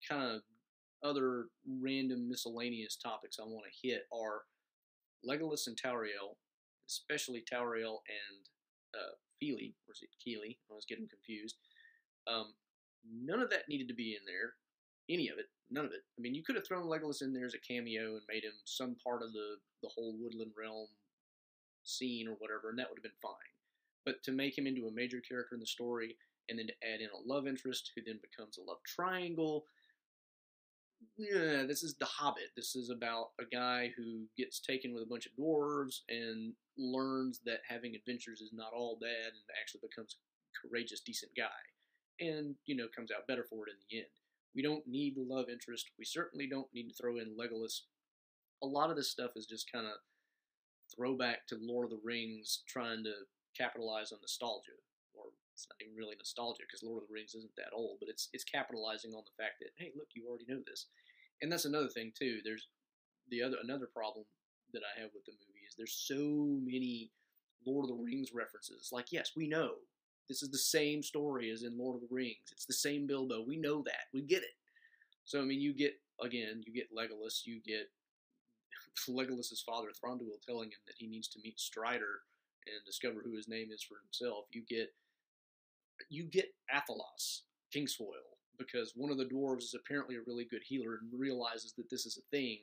kind 0.08 0.24
of 0.24 0.42
other 1.04 1.46
random 1.82 2.28
miscellaneous 2.28 2.98
topics 2.98 3.38
I 3.40 3.46
want 3.46 3.66
to 3.66 3.88
hit 3.88 4.04
are 4.14 4.44
Legolas 5.28 5.68
and 5.68 5.78
Tauriel, 5.78 6.38
especially 6.90 7.44
Tauriel 7.52 8.00
and 8.08 8.40
uh, 8.96 9.16
Fili, 9.40 9.76
or 9.88 9.94
is 9.94 10.02
it 10.02 10.10
Kili? 10.18 10.58
I 10.72 10.74
was 10.74 10.86
getting 10.88 11.08
confused. 11.08 11.56
Um, 12.28 12.54
none 13.06 13.42
of 13.42 13.50
that 13.50 13.70
needed 13.70 13.88
to 13.88 13.94
be 13.94 14.18
in 14.20 14.26
there. 14.26 14.54
Any 15.10 15.30
of 15.30 15.38
it. 15.38 15.46
None 15.70 15.86
of 15.86 15.92
it. 15.92 16.02
I 16.18 16.22
mean, 16.22 16.36
you 16.36 16.44
could 16.44 16.56
have 16.56 16.68
thrown 16.68 16.88
Legolas 16.88 17.22
in 17.22 17.34
there 17.34 17.46
as 17.46 17.54
a 17.54 17.60
cameo 17.60 18.16
and 18.16 18.22
made 18.30 18.44
him 18.44 18.56
some 18.66 18.96
part 19.04 19.22
of 19.22 19.34
the, 19.34 19.58
the 19.84 19.90
whole 19.94 20.16
Woodland 20.20 20.52
Realm 20.58 20.88
scene 21.84 22.28
or 22.28 22.36
whatever, 22.40 22.70
and 22.70 22.80
that 22.80 22.90
would 22.90 22.98
have 22.98 23.04
been 23.04 23.22
fine. 23.22 23.54
But 24.06 24.24
to 24.24 24.32
make 24.32 24.58
him 24.58 24.68
into 24.68 24.88
a 24.88 24.94
major 24.94 25.20
character 25.20 25.56
in 25.56 25.60
the 25.60 25.68
story 25.68 26.16
and 26.50 26.58
then 26.58 26.68
to 26.68 26.74
add 26.84 27.02
in 27.02 27.10
a 27.12 27.28
love 27.28 27.48
interest 27.48 27.92
who 27.96 28.02
then 28.06 28.20
becomes 28.22 28.58
a 28.58 28.64
love 28.64 28.80
triangle. 28.86 29.66
Yeah, 31.18 31.64
this 31.68 31.84
is 31.84 31.96
The 31.96 32.06
Hobbit. 32.06 32.52
This 32.56 32.76
is 32.76 32.90
about 32.90 33.30
a 33.40 33.46
guy 33.46 33.92
who 33.98 34.26
gets 34.38 34.60
taken 34.60 34.94
with 34.94 35.04
a 35.04 35.10
bunch 35.10 35.26
of 35.26 35.34
dwarves 35.34 36.02
and 36.10 36.54
learns 36.78 37.42
that 37.46 37.60
having 37.68 37.96
adventures 37.96 38.42
is 38.42 38.52
not 38.54 38.74
all 38.74 38.98
bad 39.02 39.34
and 39.34 39.58
actually 39.60 39.82
becomes 39.82 40.16
a 40.16 40.68
courageous, 40.68 41.02
decent 41.02 41.32
guy. 41.36 41.62
And, 42.20 42.56
you 42.66 42.76
know, 42.76 42.88
comes 42.96 43.12
out 43.12 43.28
better 43.28 43.46
for 43.50 43.68
it 43.68 43.72
in 43.72 43.78
the 43.90 43.98
end. 43.98 44.14
We 44.56 44.62
don't 44.62 44.88
need 44.88 45.16
the 45.16 45.26
love 45.28 45.50
interest. 45.50 45.92
We 46.00 46.06
certainly 46.06 46.48
don't 46.48 46.74
need 46.74 46.90
to 46.90 46.96
throw 46.96 47.18
in 47.18 47.38
Legolas. 47.38 47.82
A 48.64 48.68
lot 48.68 48.90
of 48.90 48.96
this 48.96 49.12
stuff 49.12 49.32
is 49.36 49.46
just 49.46 49.72
kind 49.72 49.86
of 49.86 49.94
throwback 50.96 51.48
to 51.48 51.58
Lord 51.62 51.86
of 51.86 51.92
the 51.92 52.02
Rings 52.04 52.64
trying 52.68 53.04
to 53.04 53.14
capitalize 53.58 54.12
on 54.12 54.20
nostalgia, 54.22 54.78
it's 55.58 55.66
not 55.66 55.82
even 55.82 55.98
really 55.98 56.14
nostalgia 56.16 56.62
because 56.70 56.86
Lord 56.86 57.02
of 57.02 57.10
the 57.10 57.18
Rings 57.18 57.34
isn't 57.34 57.58
that 57.58 57.74
old, 57.74 57.98
but 57.98 58.10
it's 58.10 58.30
it's 58.32 58.46
capitalizing 58.46 59.18
on 59.18 59.26
the 59.26 59.34
fact 59.42 59.58
that 59.60 59.74
hey, 59.82 59.90
look, 59.98 60.14
you 60.14 60.30
already 60.30 60.46
know 60.48 60.62
this, 60.70 60.86
and 61.42 61.52
that's 61.52 61.66
another 61.66 61.90
thing 61.90 62.14
too. 62.14 62.46
There's 62.46 62.70
the 63.34 63.42
other 63.42 63.58
another 63.64 63.90
problem 63.90 64.26
that 64.74 64.86
I 64.86 65.02
have 65.02 65.10
with 65.18 65.26
the 65.26 65.34
movie 65.34 65.66
is 65.66 65.74
there's 65.74 65.98
so 66.06 66.62
many 66.62 67.10
Lord 67.66 67.90
of 67.90 67.98
the 67.98 68.04
Rings 68.04 68.38
references. 68.38 68.90
Like, 68.94 69.12
yes, 69.12 69.32
we 69.36 69.48
know 69.48 69.82
this 70.30 70.44
is 70.44 70.52
the 70.52 70.62
same 70.62 71.02
story 71.02 71.50
as 71.50 71.64
in 71.64 71.78
Lord 71.78 71.96
of 71.96 72.02
the 72.02 72.14
Rings. 72.14 72.52
It's 72.52 72.66
the 72.66 72.74
same 72.74 73.08
Bilbo. 73.08 73.42
We 73.42 73.58
know 73.58 73.82
that. 73.84 74.14
We 74.14 74.22
get 74.22 74.44
it. 74.44 74.54
So 75.26 75.42
I 75.42 75.46
mean, 75.46 75.60
you 75.60 75.74
get 75.74 75.98
again, 76.22 76.62
you 76.68 76.72
get 76.72 76.94
Legolas, 76.94 77.46
you 77.46 77.62
get 77.66 77.90
Legolas's 79.08 79.64
father 79.66 79.90
Thranduil 79.90 80.38
telling 80.46 80.70
him 80.70 80.86
that 80.86 80.98
he 80.98 81.08
needs 81.08 81.28
to 81.30 81.40
meet 81.44 81.60
Strider 81.60 82.22
and 82.68 82.86
discover 82.86 83.22
who 83.24 83.36
his 83.36 83.48
name 83.48 83.70
is 83.74 83.82
for 83.82 83.98
himself. 84.04 84.46
You 84.52 84.62
get 84.70 84.94
you 86.10 86.24
get 86.26 86.54
Athelas, 86.74 87.42
Kingsfoil, 87.76 88.38
because 88.58 88.94
one 88.96 89.12
of 89.12 89.18
the 89.18 89.26
dwarves 89.26 89.64
is 89.64 89.76
apparently 89.76 90.16
a 90.16 90.26
really 90.26 90.46
good 90.46 90.64
healer 90.64 90.96
and 90.96 91.20
realizes 91.20 91.74
that 91.74 91.90
this 91.90 92.06
is 92.06 92.18
a 92.18 92.36
thing, 92.36 92.60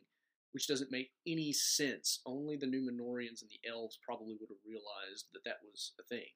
which 0.52 0.66
doesn't 0.66 0.90
make 0.90 1.10
any 1.26 1.52
sense. 1.52 2.20
Only 2.26 2.56
the 2.56 2.66
Numenoreans 2.66 3.42
and 3.42 3.50
the 3.50 3.68
elves 3.68 3.98
probably 4.04 4.36
would 4.40 4.50
have 4.50 4.64
realized 4.66 5.26
that 5.32 5.44
that 5.44 5.58
was 5.64 5.92
a 6.00 6.02
thing. 6.04 6.30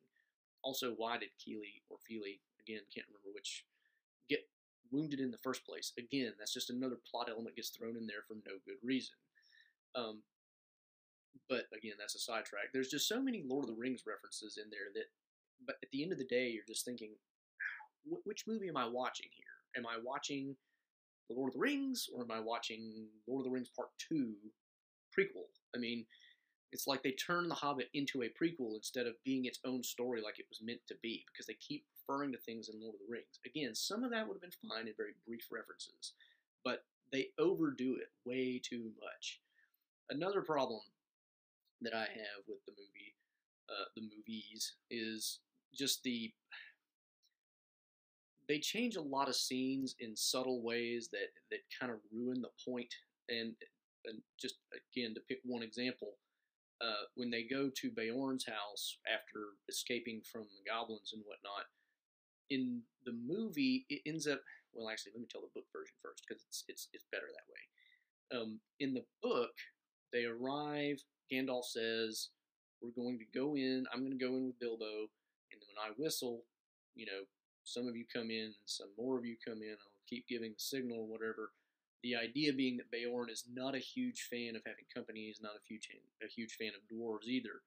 Also, 0.62 0.94
why 0.96 1.18
did 1.18 1.30
Kili 1.38 1.82
or 1.88 1.98
Fili, 2.06 2.40
again, 2.60 2.82
can't 2.92 3.06
remember 3.08 3.30
which, 3.32 3.64
get 4.28 4.48
wounded 4.90 5.20
in 5.20 5.30
the 5.30 5.38
first 5.38 5.64
place? 5.64 5.92
Again, 5.98 6.32
that's 6.38 6.52
just 6.52 6.70
another 6.70 6.98
plot 7.10 7.28
element 7.30 7.56
gets 7.56 7.70
thrown 7.70 7.96
in 7.96 8.06
there 8.06 8.22
for 8.26 8.34
no 8.34 8.58
good 8.66 8.78
reason. 8.82 9.14
Um, 9.94 10.22
but 11.48 11.66
again, 11.76 11.94
that's 11.98 12.14
a 12.14 12.18
sidetrack. 12.18 12.72
There's 12.72 12.90
just 12.90 13.08
so 13.08 13.22
many 13.22 13.44
Lord 13.46 13.64
of 13.64 13.70
the 13.70 13.80
Rings 13.80 14.02
references 14.06 14.58
in 14.62 14.68
there 14.70 14.90
that, 14.94 15.06
but 15.66 15.76
at 15.82 15.90
the 15.92 16.02
end 16.02 16.12
of 16.12 16.18
the 16.18 16.24
day, 16.24 16.48
you're 16.48 16.64
just 16.66 16.84
thinking, 16.84 17.10
which 18.24 18.44
movie 18.46 18.68
am 18.68 18.76
I 18.76 18.86
watching 18.86 19.28
here? 19.32 19.46
Am 19.76 19.86
I 19.86 19.98
watching 20.02 20.56
The 21.28 21.34
Lord 21.34 21.50
of 21.50 21.54
the 21.54 21.60
Rings 21.60 22.08
or 22.14 22.22
am 22.22 22.30
I 22.30 22.40
watching 22.40 23.06
Lord 23.26 23.40
of 23.40 23.44
the 23.44 23.50
Rings 23.50 23.70
Part 23.74 23.88
2 24.08 24.34
prequel? 25.16 25.48
I 25.74 25.78
mean, 25.78 26.06
it's 26.72 26.86
like 26.86 27.02
they 27.02 27.12
turn 27.12 27.48
The 27.48 27.54
Hobbit 27.54 27.88
into 27.94 28.22
a 28.22 28.28
prequel 28.28 28.76
instead 28.76 29.06
of 29.06 29.22
being 29.24 29.44
its 29.44 29.60
own 29.64 29.82
story 29.82 30.20
like 30.22 30.38
it 30.38 30.46
was 30.50 30.62
meant 30.62 30.80
to 30.88 30.94
be 31.02 31.24
because 31.32 31.46
they 31.46 31.56
keep 31.60 31.84
referring 32.08 32.32
to 32.32 32.38
things 32.38 32.68
in 32.68 32.80
Lord 32.80 32.94
of 32.94 33.00
the 33.06 33.12
Rings. 33.12 33.40
Again, 33.46 33.74
some 33.74 34.04
of 34.04 34.10
that 34.10 34.26
would 34.26 34.34
have 34.34 34.42
been 34.42 34.68
fine 34.68 34.88
in 34.88 34.94
very 34.96 35.14
brief 35.26 35.46
references, 35.50 36.12
but 36.64 36.84
they 37.12 37.28
overdo 37.38 37.96
it 37.96 38.08
way 38.24 38.60
too 38.62 38.90
much. 39.00 39.40
Another 40.10 40.42
problem 40.42 40.80
that 41.80 41.94
I 41.94 42.00
have 42.00 42.44
with 42.46 42.64
the 42.66 42.72
movie, 42.72 43.14
uh, 43.68 43.88
the 43.94 44.02
movies, 44.02 44.74
is 44.90 45.40
just 45.75 46.02
the 46.02 46.32
they 48.48 48.58
change 48.58 48.96
a 48.96 49.02
lot 49.02 49.28
of 49.28 49.37
scenes 49.37 49.94
in 50.00 50.16
subtle 50.16 50.62
ways 50.62 51.10
that 51.12 51.28
that 51.50 51.60
kind 51.78 51.92
of 51.92 51.98
ruin 52.12 52.40
the 52.40 52.48
point. 52.66 52.92
And, 53.28 53.54
and 54.06 54.22
just 54.40 54.56
again 54.72 55.14
to 55.14 55.20
pick 55.28 55.40
one 55.44 55.62
example, 55.62 56.14
uh, 56.80 57.04
when 57.14 57.30
they 57.30 57.42
go 57.42 57.70
to 57.76 57.90
Beorn's 57.90 58.46
house 58.46 58.96
after 59.06 59.58
escaping 59.68 60.22
from 60.32 60.42
the 60.42 60.70
goblins 60.70 61.12
and 61.12 61.22
whatnot, 61.26 61.66
in 62.48 62.80
the 63.04 63.12
movie 63.12 63.84
it 63.90 64.00
ends 64.06 64.26
up. 64.26 64.40
Well, 64.72 64.88
actually, 64.88 65.12
let 65.14 65.20
me 65.22 65.28
tell 65.30 65.42
the 65.42 65.52
book 65.54 65.66
version 65.72 65.94
first 66.02 66.25
because 66.26 66.44
it's 66.48 66.64
it's 66.68 66.88
it's 66.92 67.04
better 67.12 67.28
that 67.28 67.52
way. 67.52 68.40
Um, 68.40 68.60
in 68.80 68.94
the 68.94 69.04
book, 69.22 69.52
they 70.12 70.25
arrive 70.25 71.02
Gandalf 71.30 71.64
says, 71.64 72.30
We're 72.80 72.96
going 72.96 73.18
to 73.18 73.38
go 73.38 73.56
in, 73.56 73.84
I'm 73.92 74.00
going 74.00 74.18
to 74.18 74.25
go 74.25 74.34
in 74.34 74.46
with 74.46 74.60
Bilbo, 74.60 75.08
and 75.60 75.68
when 75.68 75.82
I 75.82 75.94
whistle, 75.96 76.44
you 76.94 77.06
know, 77.06 77.26
some 77.64 77.86
of 77.86 77.96
you 77.96 78.04
come 78.12 78.30
in, 78.30 78.54
some 78.64 78.88
more 78.96 79.18
of 79.18 79.24
you 79.24 79.36
come 79.44 79.62
in, 79.62 79.76
I'll 79.76 80.06
keep 80.08 80.26
giving 80.28 80.52
the 80.52 80.60
signal 80.60 81.00
or 81.00 81.06
whatever. 81.06 81.52
The 82.02 82.16
idea 82.16 82.52
being 82.52 82.76
that 82.78 82.90
Beorn 82.90 83.28
is 83.28 83.44
not 83.52 83.74
a 83.74 83.78
huge 83.78 84.28
fan 84.30 84.56
of 84.56 84.62
having 84.64 84.86
company, 84.94 85.26
he's 85.26 85.42
not 85.42 85.58
a 85.58 85.64
huge, 85.66 85.88
a 86.22 86.28
huge 86.28 86.54
fan 86.54 86.72
of 86.74 86.86
dwarves 86.88 87.26
either. 87.26 87.62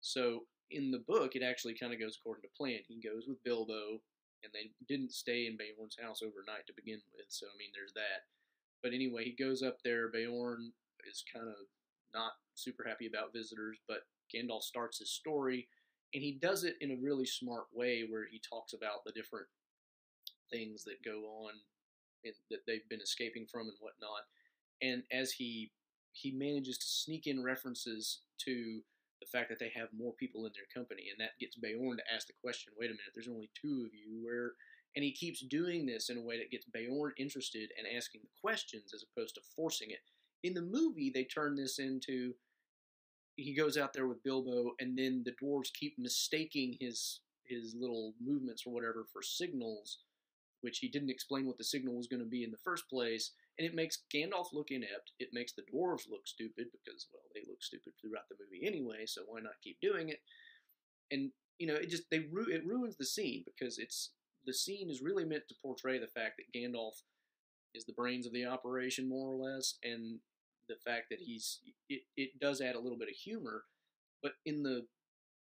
So 0.00 0.44
in 0.70 0.90
the 0.90 1.04
book, 1.06 1.36
it 1.36 1.42
actually 1.42 1.74
kind 1.74 1.92
of 1.92 2.00
goes 2.00 2.18
according 2.18 2.42
to 2.42 2.56
plan. 2.56 2.80
He 2.88 3.00
goes 3.00 3.26
with 3.28 3.42
Bilbo, 3.44 4.00
and 4.42 4.52
they 4.52 4.72
didn't 4.88 5.12
stay 5.12 5.46
in 5.46 5.58
Beorn's 5.58 5.98
house 6.00 6.22
overnight 6.22 6.66
to 6.66 6.72
begin 6.74 7.00
with, 7.14 7.26
so 7.28 7.46
I 7.46 7.56
mean, 7.58 7.70
there's 7.74 7.92
that. 7.92 8.24
But 8.82 8.94
anyway, 8.94 9.24
he 9.24 9.36
goes 9.36 9.62
up 9.62 9.78
there. 9.84 10.08
Beorn 10.08 10.72
is 11.08 11.22
kind 11.32 11.48
of 11.48 11.68
not 12.14 12.32
super 12.54 12.84
happy 12.86 13.06
about 13.06 13.34
visitors, 13.34 13.78
but 13.86 14.08
Gandalf 14.32 14.62
starts 14.62 14.98
his 14.98 15.10
story, 15.10 15.68
and 16.14 16.22
he 16.22 16.32
does 16.32 16.64
it 16.64 16.76
in 16.80 16.90
a 16.90 16.96
really 16.96 17.26
smart 17.26 17.66
way 17.72 18.04
where 18.08 18.26
he 18.26 18.40
talks 18.40 18.72
about 18.72 19.04
the 19.04 19.12
different 19.12 19.46
things 20.50 20.84
that 20.84 21.04
go 21.04 21.22
on 21.46 21.52
in, 22.24 22.32
that 22.50 22.60
they've 22.66 22.88
been 22.88 23.00
escaping 23.00 23.46
from 23.46 23.68
and 23.68 23.76
whatnot. 23.80 24.26
And 24.82 25.02
as 25.12 25.32
he 25.32 25.72
he 26.12 26.32
manages 26.32 26.76
to 26.78 26.86
sneak 26.86 27.28
in 27.28 27.42
references 27.42 28.22
to 28.38 28.82
the 29.20 29.26
fact 29.26 29.48
that 29.48 29.60
they 29.60 29.70
have 29.74 29.88
more 29.92 30.12
people 30.14 30.46
in 30.46 30.52
their 30.54 30.66
company, 30.74 31.04
and 31.10 31.20
that 31.20 31.38
gets 31.38 31.54
Beorn 31.56 31.98
to 31.98 32.12
ask 32.12 32.26
the 32.26 32.32
question, 32.40 32.72
"Wait 32.76 32.90
a 32.90 32.94
minute, 32.94 33.12
there's 33.14 33.28
only 33.28 33.50
two 33.54 33.84
of 33.86 33.94
you. 33.94 34.24
Where?" 34.24 34.54
And 34.96 35.04
he 35.04 35.12
keeps 35.12 35.40
doing 35.40 35.86
this 35.86 36.10
in 36.10 36.18
a 36.18 36.22
way 36.22 36.38
that 36.38 36.50
gets 36.50 36.66
Beorn 36.66 37.12
interested 37.16 37.70
and 37.78 37.86
asking 37.86 38.22
the 38.22 38.40
questions 38.40 38.92
as 38.92 39.04
opposed 39.04 39.36
to 39.36 39.40
forcing 39.54 39.90
it. 39.90 40.00
In 40.42 40.54
the 40.54 40.62
movie, 40.62 41.10
they 41.10 41.24
turn 41.24 41.54
this 41.54 41.78
into 41.78 42.34
he 43.42 43.54
goes 43.54 43.76
out 43.76 43.92
there 43.92 44.06
with 44.06 44.22
Bilbo, 44.22 44.72
and 44.78 44.98
then 44.98 45.24
the 45.24 45.34
dwarves 45.42 45.72
keep 45.72 45.98
mistaking 45.98 46.76
his 46.80 47.20
his 47.44 47.74
little 47.78 48.14
movements 48.20 48.62
or 48.64 48.72
whatever 48.72 49.06
for 49.12 49.22
signals, 49.22 49.98
which 50.60 50.78
he 50.78 50.88
didn't 50.88 51.10
explain 51.10 51.46
what 51.46 51.58
the 51.58 51.64
signal 51.64 51.96
was 51.96 52.06
going 52.06 52.22
to 52.22 52.28
be 52.28 52.44
in 52.44 52.50
the 52.52 52.64
first 52.64 52.88
place, 52.88 53.32
and 53.58 53.66
it 53.66 53.74
makes 53.74 54.02
Gandalf 54.14 54.52
look 54.52 54.70
inept. 54.70 55.12
It 55.18 55.30
makes 55.32 55.52
the 55.52 55.62
dwarves 55.62 56.08
look 56.08 56.26
stupid 56.26 56.68
because 56.70 57.08
well, 57.12 57.22
they 57.34 57.42
look 57.48 57.62
stupid 57.62 57.92
throughout 58.00 58.28
the 58.28 58.36
movie 58.38 58.66
anyway, 58.66 59.04
so 59.06 59.22
why 59.26 59.40
not 59.40 59.62
keep 59.62 59.80
doing 59.80 60.08
it? 60.08 60.20
And 61.10 61.32
you 61.58 61.66
know, 61.66 61.74
it 61.74 61.90
just 61.90 62.04
they 62.10 62.20
ru- 62.20 62.52
it 62.52 62.64
ruins 62.64 62.96
the 62.96 63.04
scene 63.04 63.44
because 63.44 63.78
it's 63.78 64.12
the 64.46 64.54
scene 64.54 64.88
is 64.88 65.02
really 65.02 65.24
meant 65.24 65.48
to 65.48 65.54
portray 65.62 65.98
the 65.98 66.06
fact 66.06 66.38
that 66.38 66.58
Gandalf 66.58 67.02
is 67.74 67.84
the 67.84 67.92
brains 67.92 68.26
of 68.26 68.32
the 68.32 68.46
operation 68.46 69.08
more 69.08 69.30
or 69.30 69.36
less, 69.36 69.74
and 69.84 70.18
the 70.70 70.90
fact 70.90 71.06
that 71.10 71.18
he's 71.20 71.60
it, 71.88 72.02
it 72.16 72.30
does 72.40 72.60
add 72.60 72.76
a 72.76 72.80
little 72.80 72.98
bit 72.98 73.08
of 73.08 73.14
humor, 73.14 73.64
but 74.22 74.32
in 74.46 74.62
the 74.62 74.86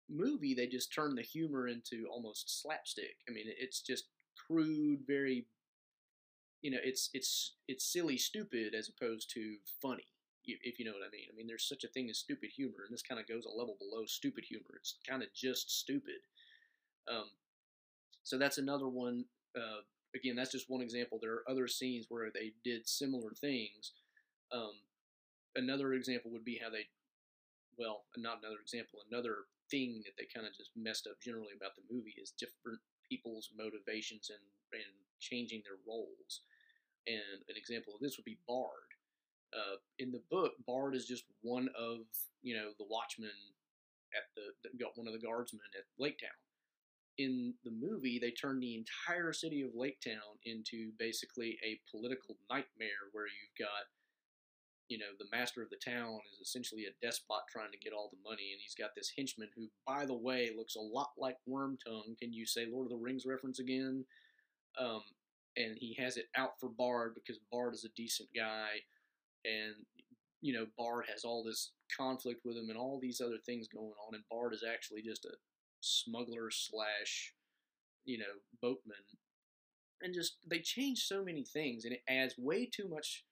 movie, 0.09 0.55
they 0.55 0.67
just 0.67 0.93
turn 0.93 1.15
the 1.15 1.23
humor 1.23 1.69
into 1.69 2.07
almost 2.11 2.63
slapstick. 2.63 3.17
I 3.29 3.33
mean, 3.33 3.45
it's 3.47 3.81
just 3.81 4.05
crude, 4.47 5.01
very, 5.07 5.47
you 6.63 6.71
know, 6.71 6.79
it's 6.83 7.11
it's 7.15 7.57
it's 7.69 7.93
silly, 7.93 8.17
stupid, 8.17 8.75
as 8.75 8.89
opposed 8.89 9.31
to 9.35 9.57
funny. 9.83 10.07
If 10.47 10.79
you 10.79 10.85
know 10.85 10.93
what 10.93 11.07
I 11.07 11.11
mean. 11.13 11.27
I 11.33 11.37
mean, 11.37 11.47
there's 11.47 11.69
such 11.69 11.85
a 11.85 11.89
thing 11.89 12.09
as 12.11 12.19
stupid 12.19 12.51
humor, 12.57 12.85
and 12.85 12.93
this 12.93 13.03
kind 13.03 13.21
of 13.21 13.29
goes 13.29 13.45
a 13.45 13.57
level 13.57 13.77
below 13.79 14.05
stupid 14.07 14.45
humor. 14.49 14.77
It's 14.77 14.97
kind 15.09 15.23
of 15.23 15.29
just 15.35 15.71
stupid. 15.71 16.27
Um, 17.09 17.27
so 18.25 18.39
that's 18.39 18.59
another 18.59 18.89
one. 18.89 19.27
Uh, 19.55 19.83
again, 20.15 20.37
that's 20.37 20.51
just 20.51 20.69
one 20.71 20.81
example. 20.83 21.19
There 21.21 21.35
are 21.35 21.45
other 21.49 21.69
scenes 21.69 22.07
where 22.09 22.31
they 22.33 22.53
did 22.65 22.89
similar 22.89 23.31
things. 23.41 23.93
Um, 24.53 24.73
another 25.61 25.93
example 25.95 26.31
would 26.33 26.45
be 26.45 26.59
how 26.63 26.71
they, 26.71 26.89
well, 27.79 28.05
not 28.17 28.41
another 28.41 28.61
example, 28.61 29.01
another 29.11 29.47
thing 29.71 30.03
that 30.05 30.17
they 30.19 30.27
kind 30.33 30.47
of 30.47 30.57
just 30.57 30.73
messed 30.75 31.07
up 31.07 31.21
generally 31.23 31.55
about 31.57 31.77
the 31.77 31.87
movie 31.87 32.17
is 32.17 32.33
different 32.35 32.81
people's 33.09 33.51
motivations 33.57 34.31
and, 34.31 34.45
and 34.73 34.93
changing 35.21 35.63
their 35.63 35.79
roles. 35.87 36.43
And 37.07 37.45
an 37.49 37.57
example 37.57 37.95
of 37.95 38.01
this 38.01 38.17
would 38.17 38.29
be 38.29 38.39
Bard. 38.49 38.91
Uh, 39.53 39.83
in 39.99 40.13
the 40.13 40.23
book, 40.31 40.53
Bard 40.67 40.95
is 40.95 41.07
just 41.07 41.25
one 41.43 41.69
of 41.75 42.07
you 42.43 42.55
know 42.55 42.71
the 42.79 42.87
watchmen 42.89 43.35
at 44.15 44.31
the, 44.37 44.55
the 44.63 44.71
one 44.95 45.09
of 45.09 45.15
the 45.15 45.27
guardsmen 45.27 45.67
at 45.75 45.85
Lake 45.99 46.19
Town 46.19 46.39
in 47.21 47.53
the 47.65 47.71
movie, 47.71 48.19
they 48.19 48.31
turn 48.31 48.61
the 48.61 48.77
entire 48.77 49.33
city 49.33 49.61
of 49.61 49.75
Lake 49.75 50.01
Town 50.01 50.41
into 50.47 50.93
basically 50.99 51.59
a 51.63 51.79
political 51.91 52.37
nightmare 52.49 53.13
where 53.13 53.27
you've 53.27 53.59
got, 53.59 53.93
you 54.91 54.99
know, 54.99 55.15
the 55.21 55.37
master 55.37 55.63
of 55.63 55.71
the 55.71 55.77
town 55.77 56.19
is 56.33 56.41
essentially 56.41 56.85
a 56.85 57.07
despot 57.07 57.43
trying 57.49 57.71
to 57.71 57.79
get 57.79 57.93
all 57.93 58.11
the 58.11 58.29
money, 58.29 58.51
and 58.53 58.61
he's 58.61 58.75
got 58.75 58.91
this 58.97 59.13
henchman 59.17 59.49
who, 59.57 59.69
by 59.87 60.05
the 60.05 60.17
way, 60.17 60.51
looks 60.55 60.75
a 60.75 60.81
lot 60.81 61.11
like 61.17 61.37
Wormtongue. 61.49 62.19
Can 62.19 62.33
you 62.33 62.45
say 62.45 62.67
Lord 62.67 62.87
of 62.87 62.91
the 62.91 62.97
Rings 62.97 63.25
reference 63.25 63.61
again? 63.61 64.05
Um, 64.79 65.03
and 65.57 65.77
he 65.79 65.97
has 66.01 66.17
it 66.17 66.27
out 66.37 66.59
for 66.59 66.69
Bard 66.69 67.13
because 67.15 67.39
Bard 67.53 67.73
is 67.73 67.85
a 67.85 67.97
decent 67.97 68.31
guy, 68.37 68.83
and 69.45 69.77
you 70.41 70.53
know 70.53 70.67
Bard 70.77 71.05
has 71.09 71.25
all 71.25 71.45
this 71.45 71.71
conflict 71.97 72.41
with 72.45 72.57
him 72.57 72.69
and 72.69 72.77
all 72.77 72.99
these 73.01 73.21
other 73.21 73.39
things 73.47 73.69
going 73.69 73.95
on, 74.09 74.15
and 74.15 74.25
Bard 74.29 74.53
is 74.55 74.65
actually 74.69 75.03
just 75.03 75.25
a 75.25 75.37
smuggler 75.81 76.51
slash, 76.51 77.33
you 78.05 78.19
know, 78.19 78.25
boatman. 78.61 78.97
And 80.03 80.15
just, 80.15 80.39
they 80.49 80.61
change 80.61 81.01
so 81.01 81.23
many 81.23 81.45
things 81.45 81.85
and 81.85 81.93
it 81.93 82.03
adds 82.09 82.35
way 82.39 82.65
too 82.65 82.89
much 82.89 83.25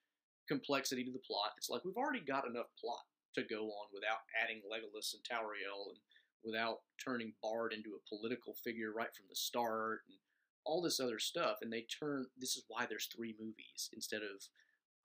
complexity 0.49 1.05
to 1.05 1.13
the 1.13 1.19
plot. 1.19 1.53
It's 1.57 1.71
like 1.71 1.85
we've 1.85 1.97
already 1.97 2.25
got 2.25 2.47
enough 2.47 2.73
plot 2.81 3.05
to 3.35 3.43
go 3.43 3.69
on 3.69 3.87
without 3.93 4.25
adding 4.43 4.63
Legolas 4.65 5.15
and 5.15 5.23
Tauriel 5.23 5.93
and 5.93 5.99
without 6.43 6.81
turning 7.03 7.35
Bard 7.43 7.73
into 7.73 7.95
a 7.95 8.09
political 8.09 8.55
figure 8.55 8.93
right 8.93 9.15
from 9.15 9.27
the 9.29 9.37
start 9.37 10.01
and 10.09 10.17
all 10.65 10.81
this 10.83 11.01
other 11.01 11.19
stuff. 11.19 11.59
And 11.63 11.73
they 11.73 11.87
turn, 11.87 12.27
this 12.39 12.57
is 12.57 12.65
why 12.69 12.87
there's 12.89 13.07
three 13.07 13.35
movies 13.39 13.91
instead 13.93 14.23
of, 14.23 14.43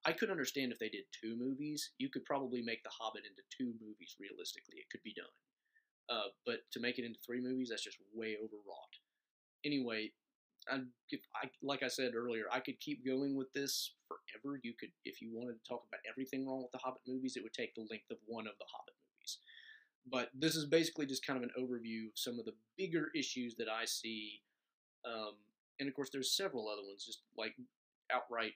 I 0.06 0.12
could 0.12 0.30
understand 0.30 0.72
if 0.72 0.80
they 0.80 0.90
did 0.90 1.06
two 1.12 1.36
movies. 1.36 1.92
You 1.98 2.10
could 2.10 2.26
probably 2.26 2.62
make 2.62 2.84
The 2.84 2.90
Hobbit 2.92 3.24
into 3.26 3.44
two 3.50 3.74
movies 3.80 4.16
realistically. 4.20 4.76
It 4.78 4.90
could 4.92 5.04
be 5.04 5.14
done. 5.14 5.32
Uh, 6.10 6.30
but 6.46 6.60
to 6.72 6.80
make 6.80 7.00
it 7.00 7.06
into 7.06 7.20
three 7.26 7.42
movies, 7.42 7.70
that's 7.70 7.84
just 7.84 7.98
way 8.14 8.36
overwrought. 8.38 9.00
Anyway, 9.66 10.12
I, 10.72 10.80
if 11.10 11.22
I 11.36 11.50
like 11.62 11.84
I 11.84 11.88
said 11.88 12.14
earlier, 12.16 12.46
I 12.52 12.60
could 12.60 12.80
keep 12.80 13.06
going 13.06 13.36
with 13.36 13.52
this 13.54 13.94
forever. 14.08 14.60
You 14.64 14.74
could, 14.80 14.90
if 15.06 15.22
you 15.22 15.32
wanted 15.34 15.54
to 15.54 15.70
talk 15.70 15.84
about 15.88 16.02
everything 16.10 16.48
wrong 16.48 16.62
with 16.62 16.72
the 16.72 16.80
Hobbit 16.80 17.02
movies, 17.08 17.36
it 17.36 17.44
would 17.44 17.54
take 17.54 17.76
the 17.76 17.88
length 17.90 18.12
of 18.12 18.18
one 18.26 18.48
of 18.48 18.54
the 18.60 18.66
Hobbit 18.72 18.96
movies. 19.02 19.38
But 20.10 20.30
this 20.38 20.56
is 20.56 20.66
basically 20.66 21.06
just 21.06 21.26
kind 21.26 21.38
of 21.38 21.44
an 21.44 21.56
overview 21.58 22.12
of 22.12 22.18
some 22.18 22.40
of 22.40 22.46
the 22.46 22.56
bigger 22.78 23.10
issues 23.16 23.56
that 23.56 23.70
I 23.70 23.86
see. 23.86 24.42
Um, 25.06 25.36
and 25.80 25.88
of 25.88 25.96
course, 25.96 26.10
there's 26.12 26.36
several 26.36 26.68
other 26.68 26.84
ones, 26.86 27.06
just 27.06 27.24
like 27.38 27.56
outright 28.12 28.54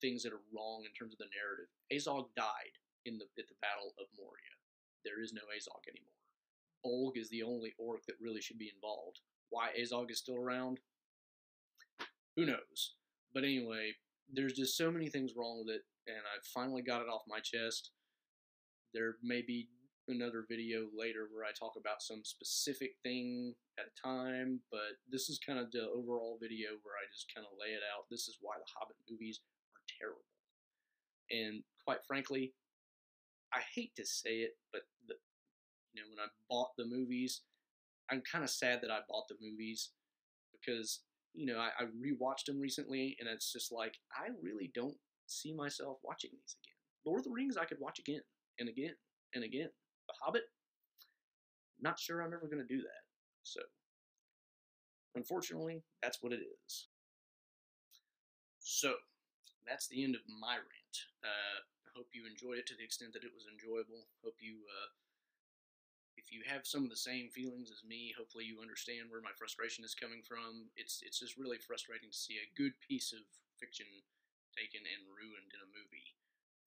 things 0.00 0.22
that 0.22 0.32
are 0.32 0.44
wrong 0.54 0.84
in 0.84 0.92
terms 0.92 1.14
of 1.14 1.18
the 1.18 1.32
narrative. 1.32 1.70
Azog 1.92 2.28
died 2.36 2.76
in 3.06 3.18
the 3.18 3.24
at 3.38 3.48
the 3.48 3.60
Battle 3.60 3.94
of 3.98 4.06
Moria. 4.18 4.54
There 5.04 5.22
is 5.22 5.32
no 5.32 5.42
Azog 5.48 5.84
anymore. 5.88 6.20
Bolg 6.84 7.16
is 7.16 7.28
the 7.30 7.42
only 7.42 7.74
orc 7.78 8.04
that 8.06 8.20
really 8.20 8.40
should 8.40 8.58
be 8.58 8.72
involved. 8.74 9.20
Why 9.50 9.68
Azog 9.78 10.10
is 10.10 10.18
still 10.18 10.36
around? 10.36 10.78
Who 12.36 12.46
knows? 12.46 12.94
But 13.34 13.44
anyway, 13.44 13.92
there's 14.32 14.54
just 14.54 14.76
so 14.76 14.90
many 14.90 15.08
things 15.08 15.32
wrong 15.36 15.62
with 15.64 15.74
it, 15.74 15.82
and 16.06 16.18
I 16.18 16.38
finally 16.54 16.82
got 16.82 17.02
it 17.02 17.08
off 17.08 17.22
my 17.28 17.40
chest. 17.40 17.90
There 18.94 19.16
may 19.22 19.42
be 19.42 19.68
another 20.08 20.44
video 20.48 20.86
later 20.96 21.28
where 21.30 21.44
I 21.44 21.52
talk 21.56 21.74
about 21.78 22.02
some 22.02 22.22
specific 22.24 22.92
thing 23.02 23.54
at 23.78 23.86
a 23.86 24.08
time, 24.08 24.60
but 24.70 24.98
this 25.10 25.28
is 25.28 25.38
kind 25.38 25.58
of 25.58 25.70
the 25.70 25.86
overall 25.94 26.38
video 26.40 26.70
where 26.82 26.98
I 26.98 27.06
just 27.12 27.32
kind 27.34 27.46
of 27.46 27.58
lay 27.58 27.74
it 27.74 27.82
out. 27.94 28.10
This 28.10 28.26
is 28.26 28.38
why 28.40 28.54
the 28.58 28.70
Hobbit 28.74 28.96
movies 29.08 29.40
are 29.74 29.82
terrible. 29.98 30.26
And 31.30 31.62
quite 31.84 32.04
frankly, 32.06 32.52
I 33.54 33.60
hate 33.74 33.94
to 33.96 34.06
say 34.06 34.42
it, 34.42 34.56
but 34.72 34.82
the, 35.06 35.14
you 35.94 36.02
know, 36.02 36.08
when 36.08 36.18
I 36.18 36.28
bought 36.48 36.76
the 36.76 36.86
movies, 36.86 37.42
I'm 38.10 38.22
kind 38.22 38.42
of 38.42 38.50
sad 38.50 38.80
that 38.82 38.90
I 38.90 39.00
bought 39.08 39.28
the 39.28 39.38
movies 39.40 39.90
because 40.52 41.00
you 41.34 41.46
know 41.46 41.58
I, 41.58 41.70
I 41.82 41.86
rewatched 41.86 42.46
them 42.46 42.60
recently, 42.60 43.16
and 43.20 43.28
it's 43.28 43.52
just 43.52 43.72
like 43.72 43.98
I 44.14 44.28
really 44.42 44.70
don't 44.74 44.96
see 45.26 45.54
myself 45.54 45.98
watching 46.02 46.30
these 46.32 46.56
again. 46.62 46.76
Lord 47.06 47.20
of 47.20 47.24
the 47.24 47.30
Rings, 47.30 47.56
I 47.56 47.64
could 47.64 47.80
watch 47.80 47.98
again 47.98 48.20
and 48.58 48.68
again 48.68 48.94
and 49.34 49.44
again. 49.44 49.70
The 50.08 50.14
Hobbit, 50.22 50.42
not 51.80 51.98
sure 51.98 52.20
I'm 52.20 52.34
ever 52.34 52.46
going 52.46 52.62
to 52.62 52.74
do 52.74 52.82
that. 52.82 53.02
So, 53.42 53.60
unfortunately, 55.14 55.82
that's 56.02 56.18
what 56.20 56.32
it 56.32 56.40
is. 56.42 56.88
So, 58.58 58.94
that's 59.66 59.88
the 59.88 60.04
end 60.04 60.14
of 60.14 60.22
my 60.28 60.56
rant. 60.56 60.96
Uh, 61.24 61.62
I 61.86 61.90
hope 61.96 62.08
you 62.12 62.26
enjoyed 62.26 62.58
it 62.58 62.66
to 62.68 62.76
the 62.76 62.84
extent 62.84 63.12
that 63.14 63.24
it 63.24 63.32
was 63.34 63.46
enjoyable. 63.46 64.06
Hope 64.24 64.36
you 64.42 64.66
uh, 64.66 64.90
if 66.20 66.28
you 66.28 66.44
have 66.44 66.68
some 66.68 66.84
of 66.84 66.92
the 66.92 67.00
same 67.00 67.32
feelings 67.32 67.72
as 67.72 67.80
me, 67.80 68.12
hopefully 68.12 68.44
you 68.44 68.60
understand 68.60 69.08
where 69.08 69.24
my 69.24 69.32
frustration 69.40 69.88
is 69.88 69.96
coming 69.96 70.20
from. 70.20 70.68
It's 70.76 71.00
it's 71.00 71.18
just 71.18 71.40
really 71.40 71.56
frustrating 71.56 72.12
to 72.12 72.16
see 72.16 72.36
a 72.36 72.52
good 72.52 72.76
piece 72.84 73.16
of 73.16 73.24
fiction 73.56 73.88
taken 74.52 74.84
and 74.84 75.08
ruined 75.08 75.48
in 75.56 75.64
a 75.64 75.72
movie. 75.72 76.12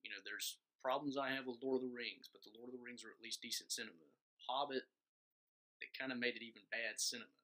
You 0.02 0.10
know, 0.10 0.22
there's 0.26 0.58
problems 0.82 1.16
I 1.16 1.30
have 1.32 1.46
with 1.46 1.62
Lord 1.62 1.86
of 1.86 1.88
the 1.88 1.94
Rings, 1.94 2.28
but 2.34 2.42
the 2.42 2.52
Lord 2.58 2.74
of 2.74 2.76
the 2.76 2.82
Rings 2.82 3.06
are 3.06 3.14
at 3.14 3.22
least 3.22 3.46
decent 3.46 3.70
cinema. 3.70 4.10
Hobbit, 4.50 4.90
they 5.80 5.88
kind 5.94 6.12
of 6.12 6.18
made 6.18 6.36
it 6.36 6.44
even 6.44 6.66
bad 6.74 6.98
cinema. 6.98 7.38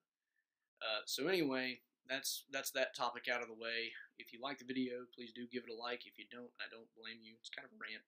Uh, 0.81 1.05
so 1.05 1.29
anyway, 1.29 1.79
that's 2.09 2.49
that's 2.49 2.73
that 2.73 2.97
topic 2.97 3.29
out 3.29 3.45
of 3.45 3.53
the 3.53 3.61
way. 3.61 3.93
If 4.17 4.33
you 4.33 4.41
like 4.41 4.57
the 4.57 4.67
video, 4.67 5.05
please 5.13 5.29
do 5.29 5.45
give 5.45 5.69
it 5.69 5.73
a 5.73 5.77
like. 5.77 6.09
If 6.09 6.17
you 6.17 6.25
don't, 6.33 6.51
I 6.57 6.65
don't 6.73 6.89
blame 6.97 7.21
you. 7.21 7.37
It's 7.37 7.53
kind 7.53 7.69
of 7.69 7.75
a 7.75 7.79
rant. 7.79 8.03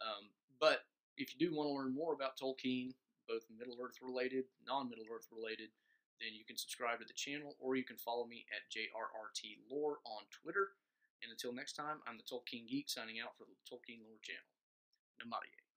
Um, 0.00 0.32
but 0.56 0.88
if 1.20 1.36
you 1.36 1.38
do 1.38 1.52
want 1.52 1.68
to 1.68 1.76
learn 1.76 1.92
more 1.92 2.16
about 2.16 2.40
Tolkien, 2.40 2.96
both 3.28 3.48
Middle 3.50 3.76
Earth 3.80 3.98
related, 4.02 4.44
non 4.66 4.88
Middle 4.88 5.08
Earth 5.08 5.26
related, 5.32 5.70
then 6.20 6.36
you 6.36 6.44
can 6.44 6.56
subscribe 6.56 7.00
to 7.00 7.08
the 7.08 7.16
channel 7.16 7.56
or 7.58 7.76
you 7.76 7.84
can 7.84 7.96
follow 7.96 8.26
me 8.26 8.44
at 8.52 8.68
JRRT 8.68 9.64
Lore 9.70 10.04
on 10.04 10.28
Twitter. 10.28 10.76
And 11.22 11.32
until 11.32 11.52
next 11.52 11.74
time, 11.74 12.00
I'm 12.06 12.16
the 12.16 12.28
Tolkien 12.28 12.68
Geek 12.68 12.88
signing 12.88 13.20
out 13.20 13.36
for 13.36 13.44
the 13.44 13.56
Tolkien 13.64 14.04
Lore 14.04 14.20
channel. 14.20 14.48
Namaste. 15.20 15.69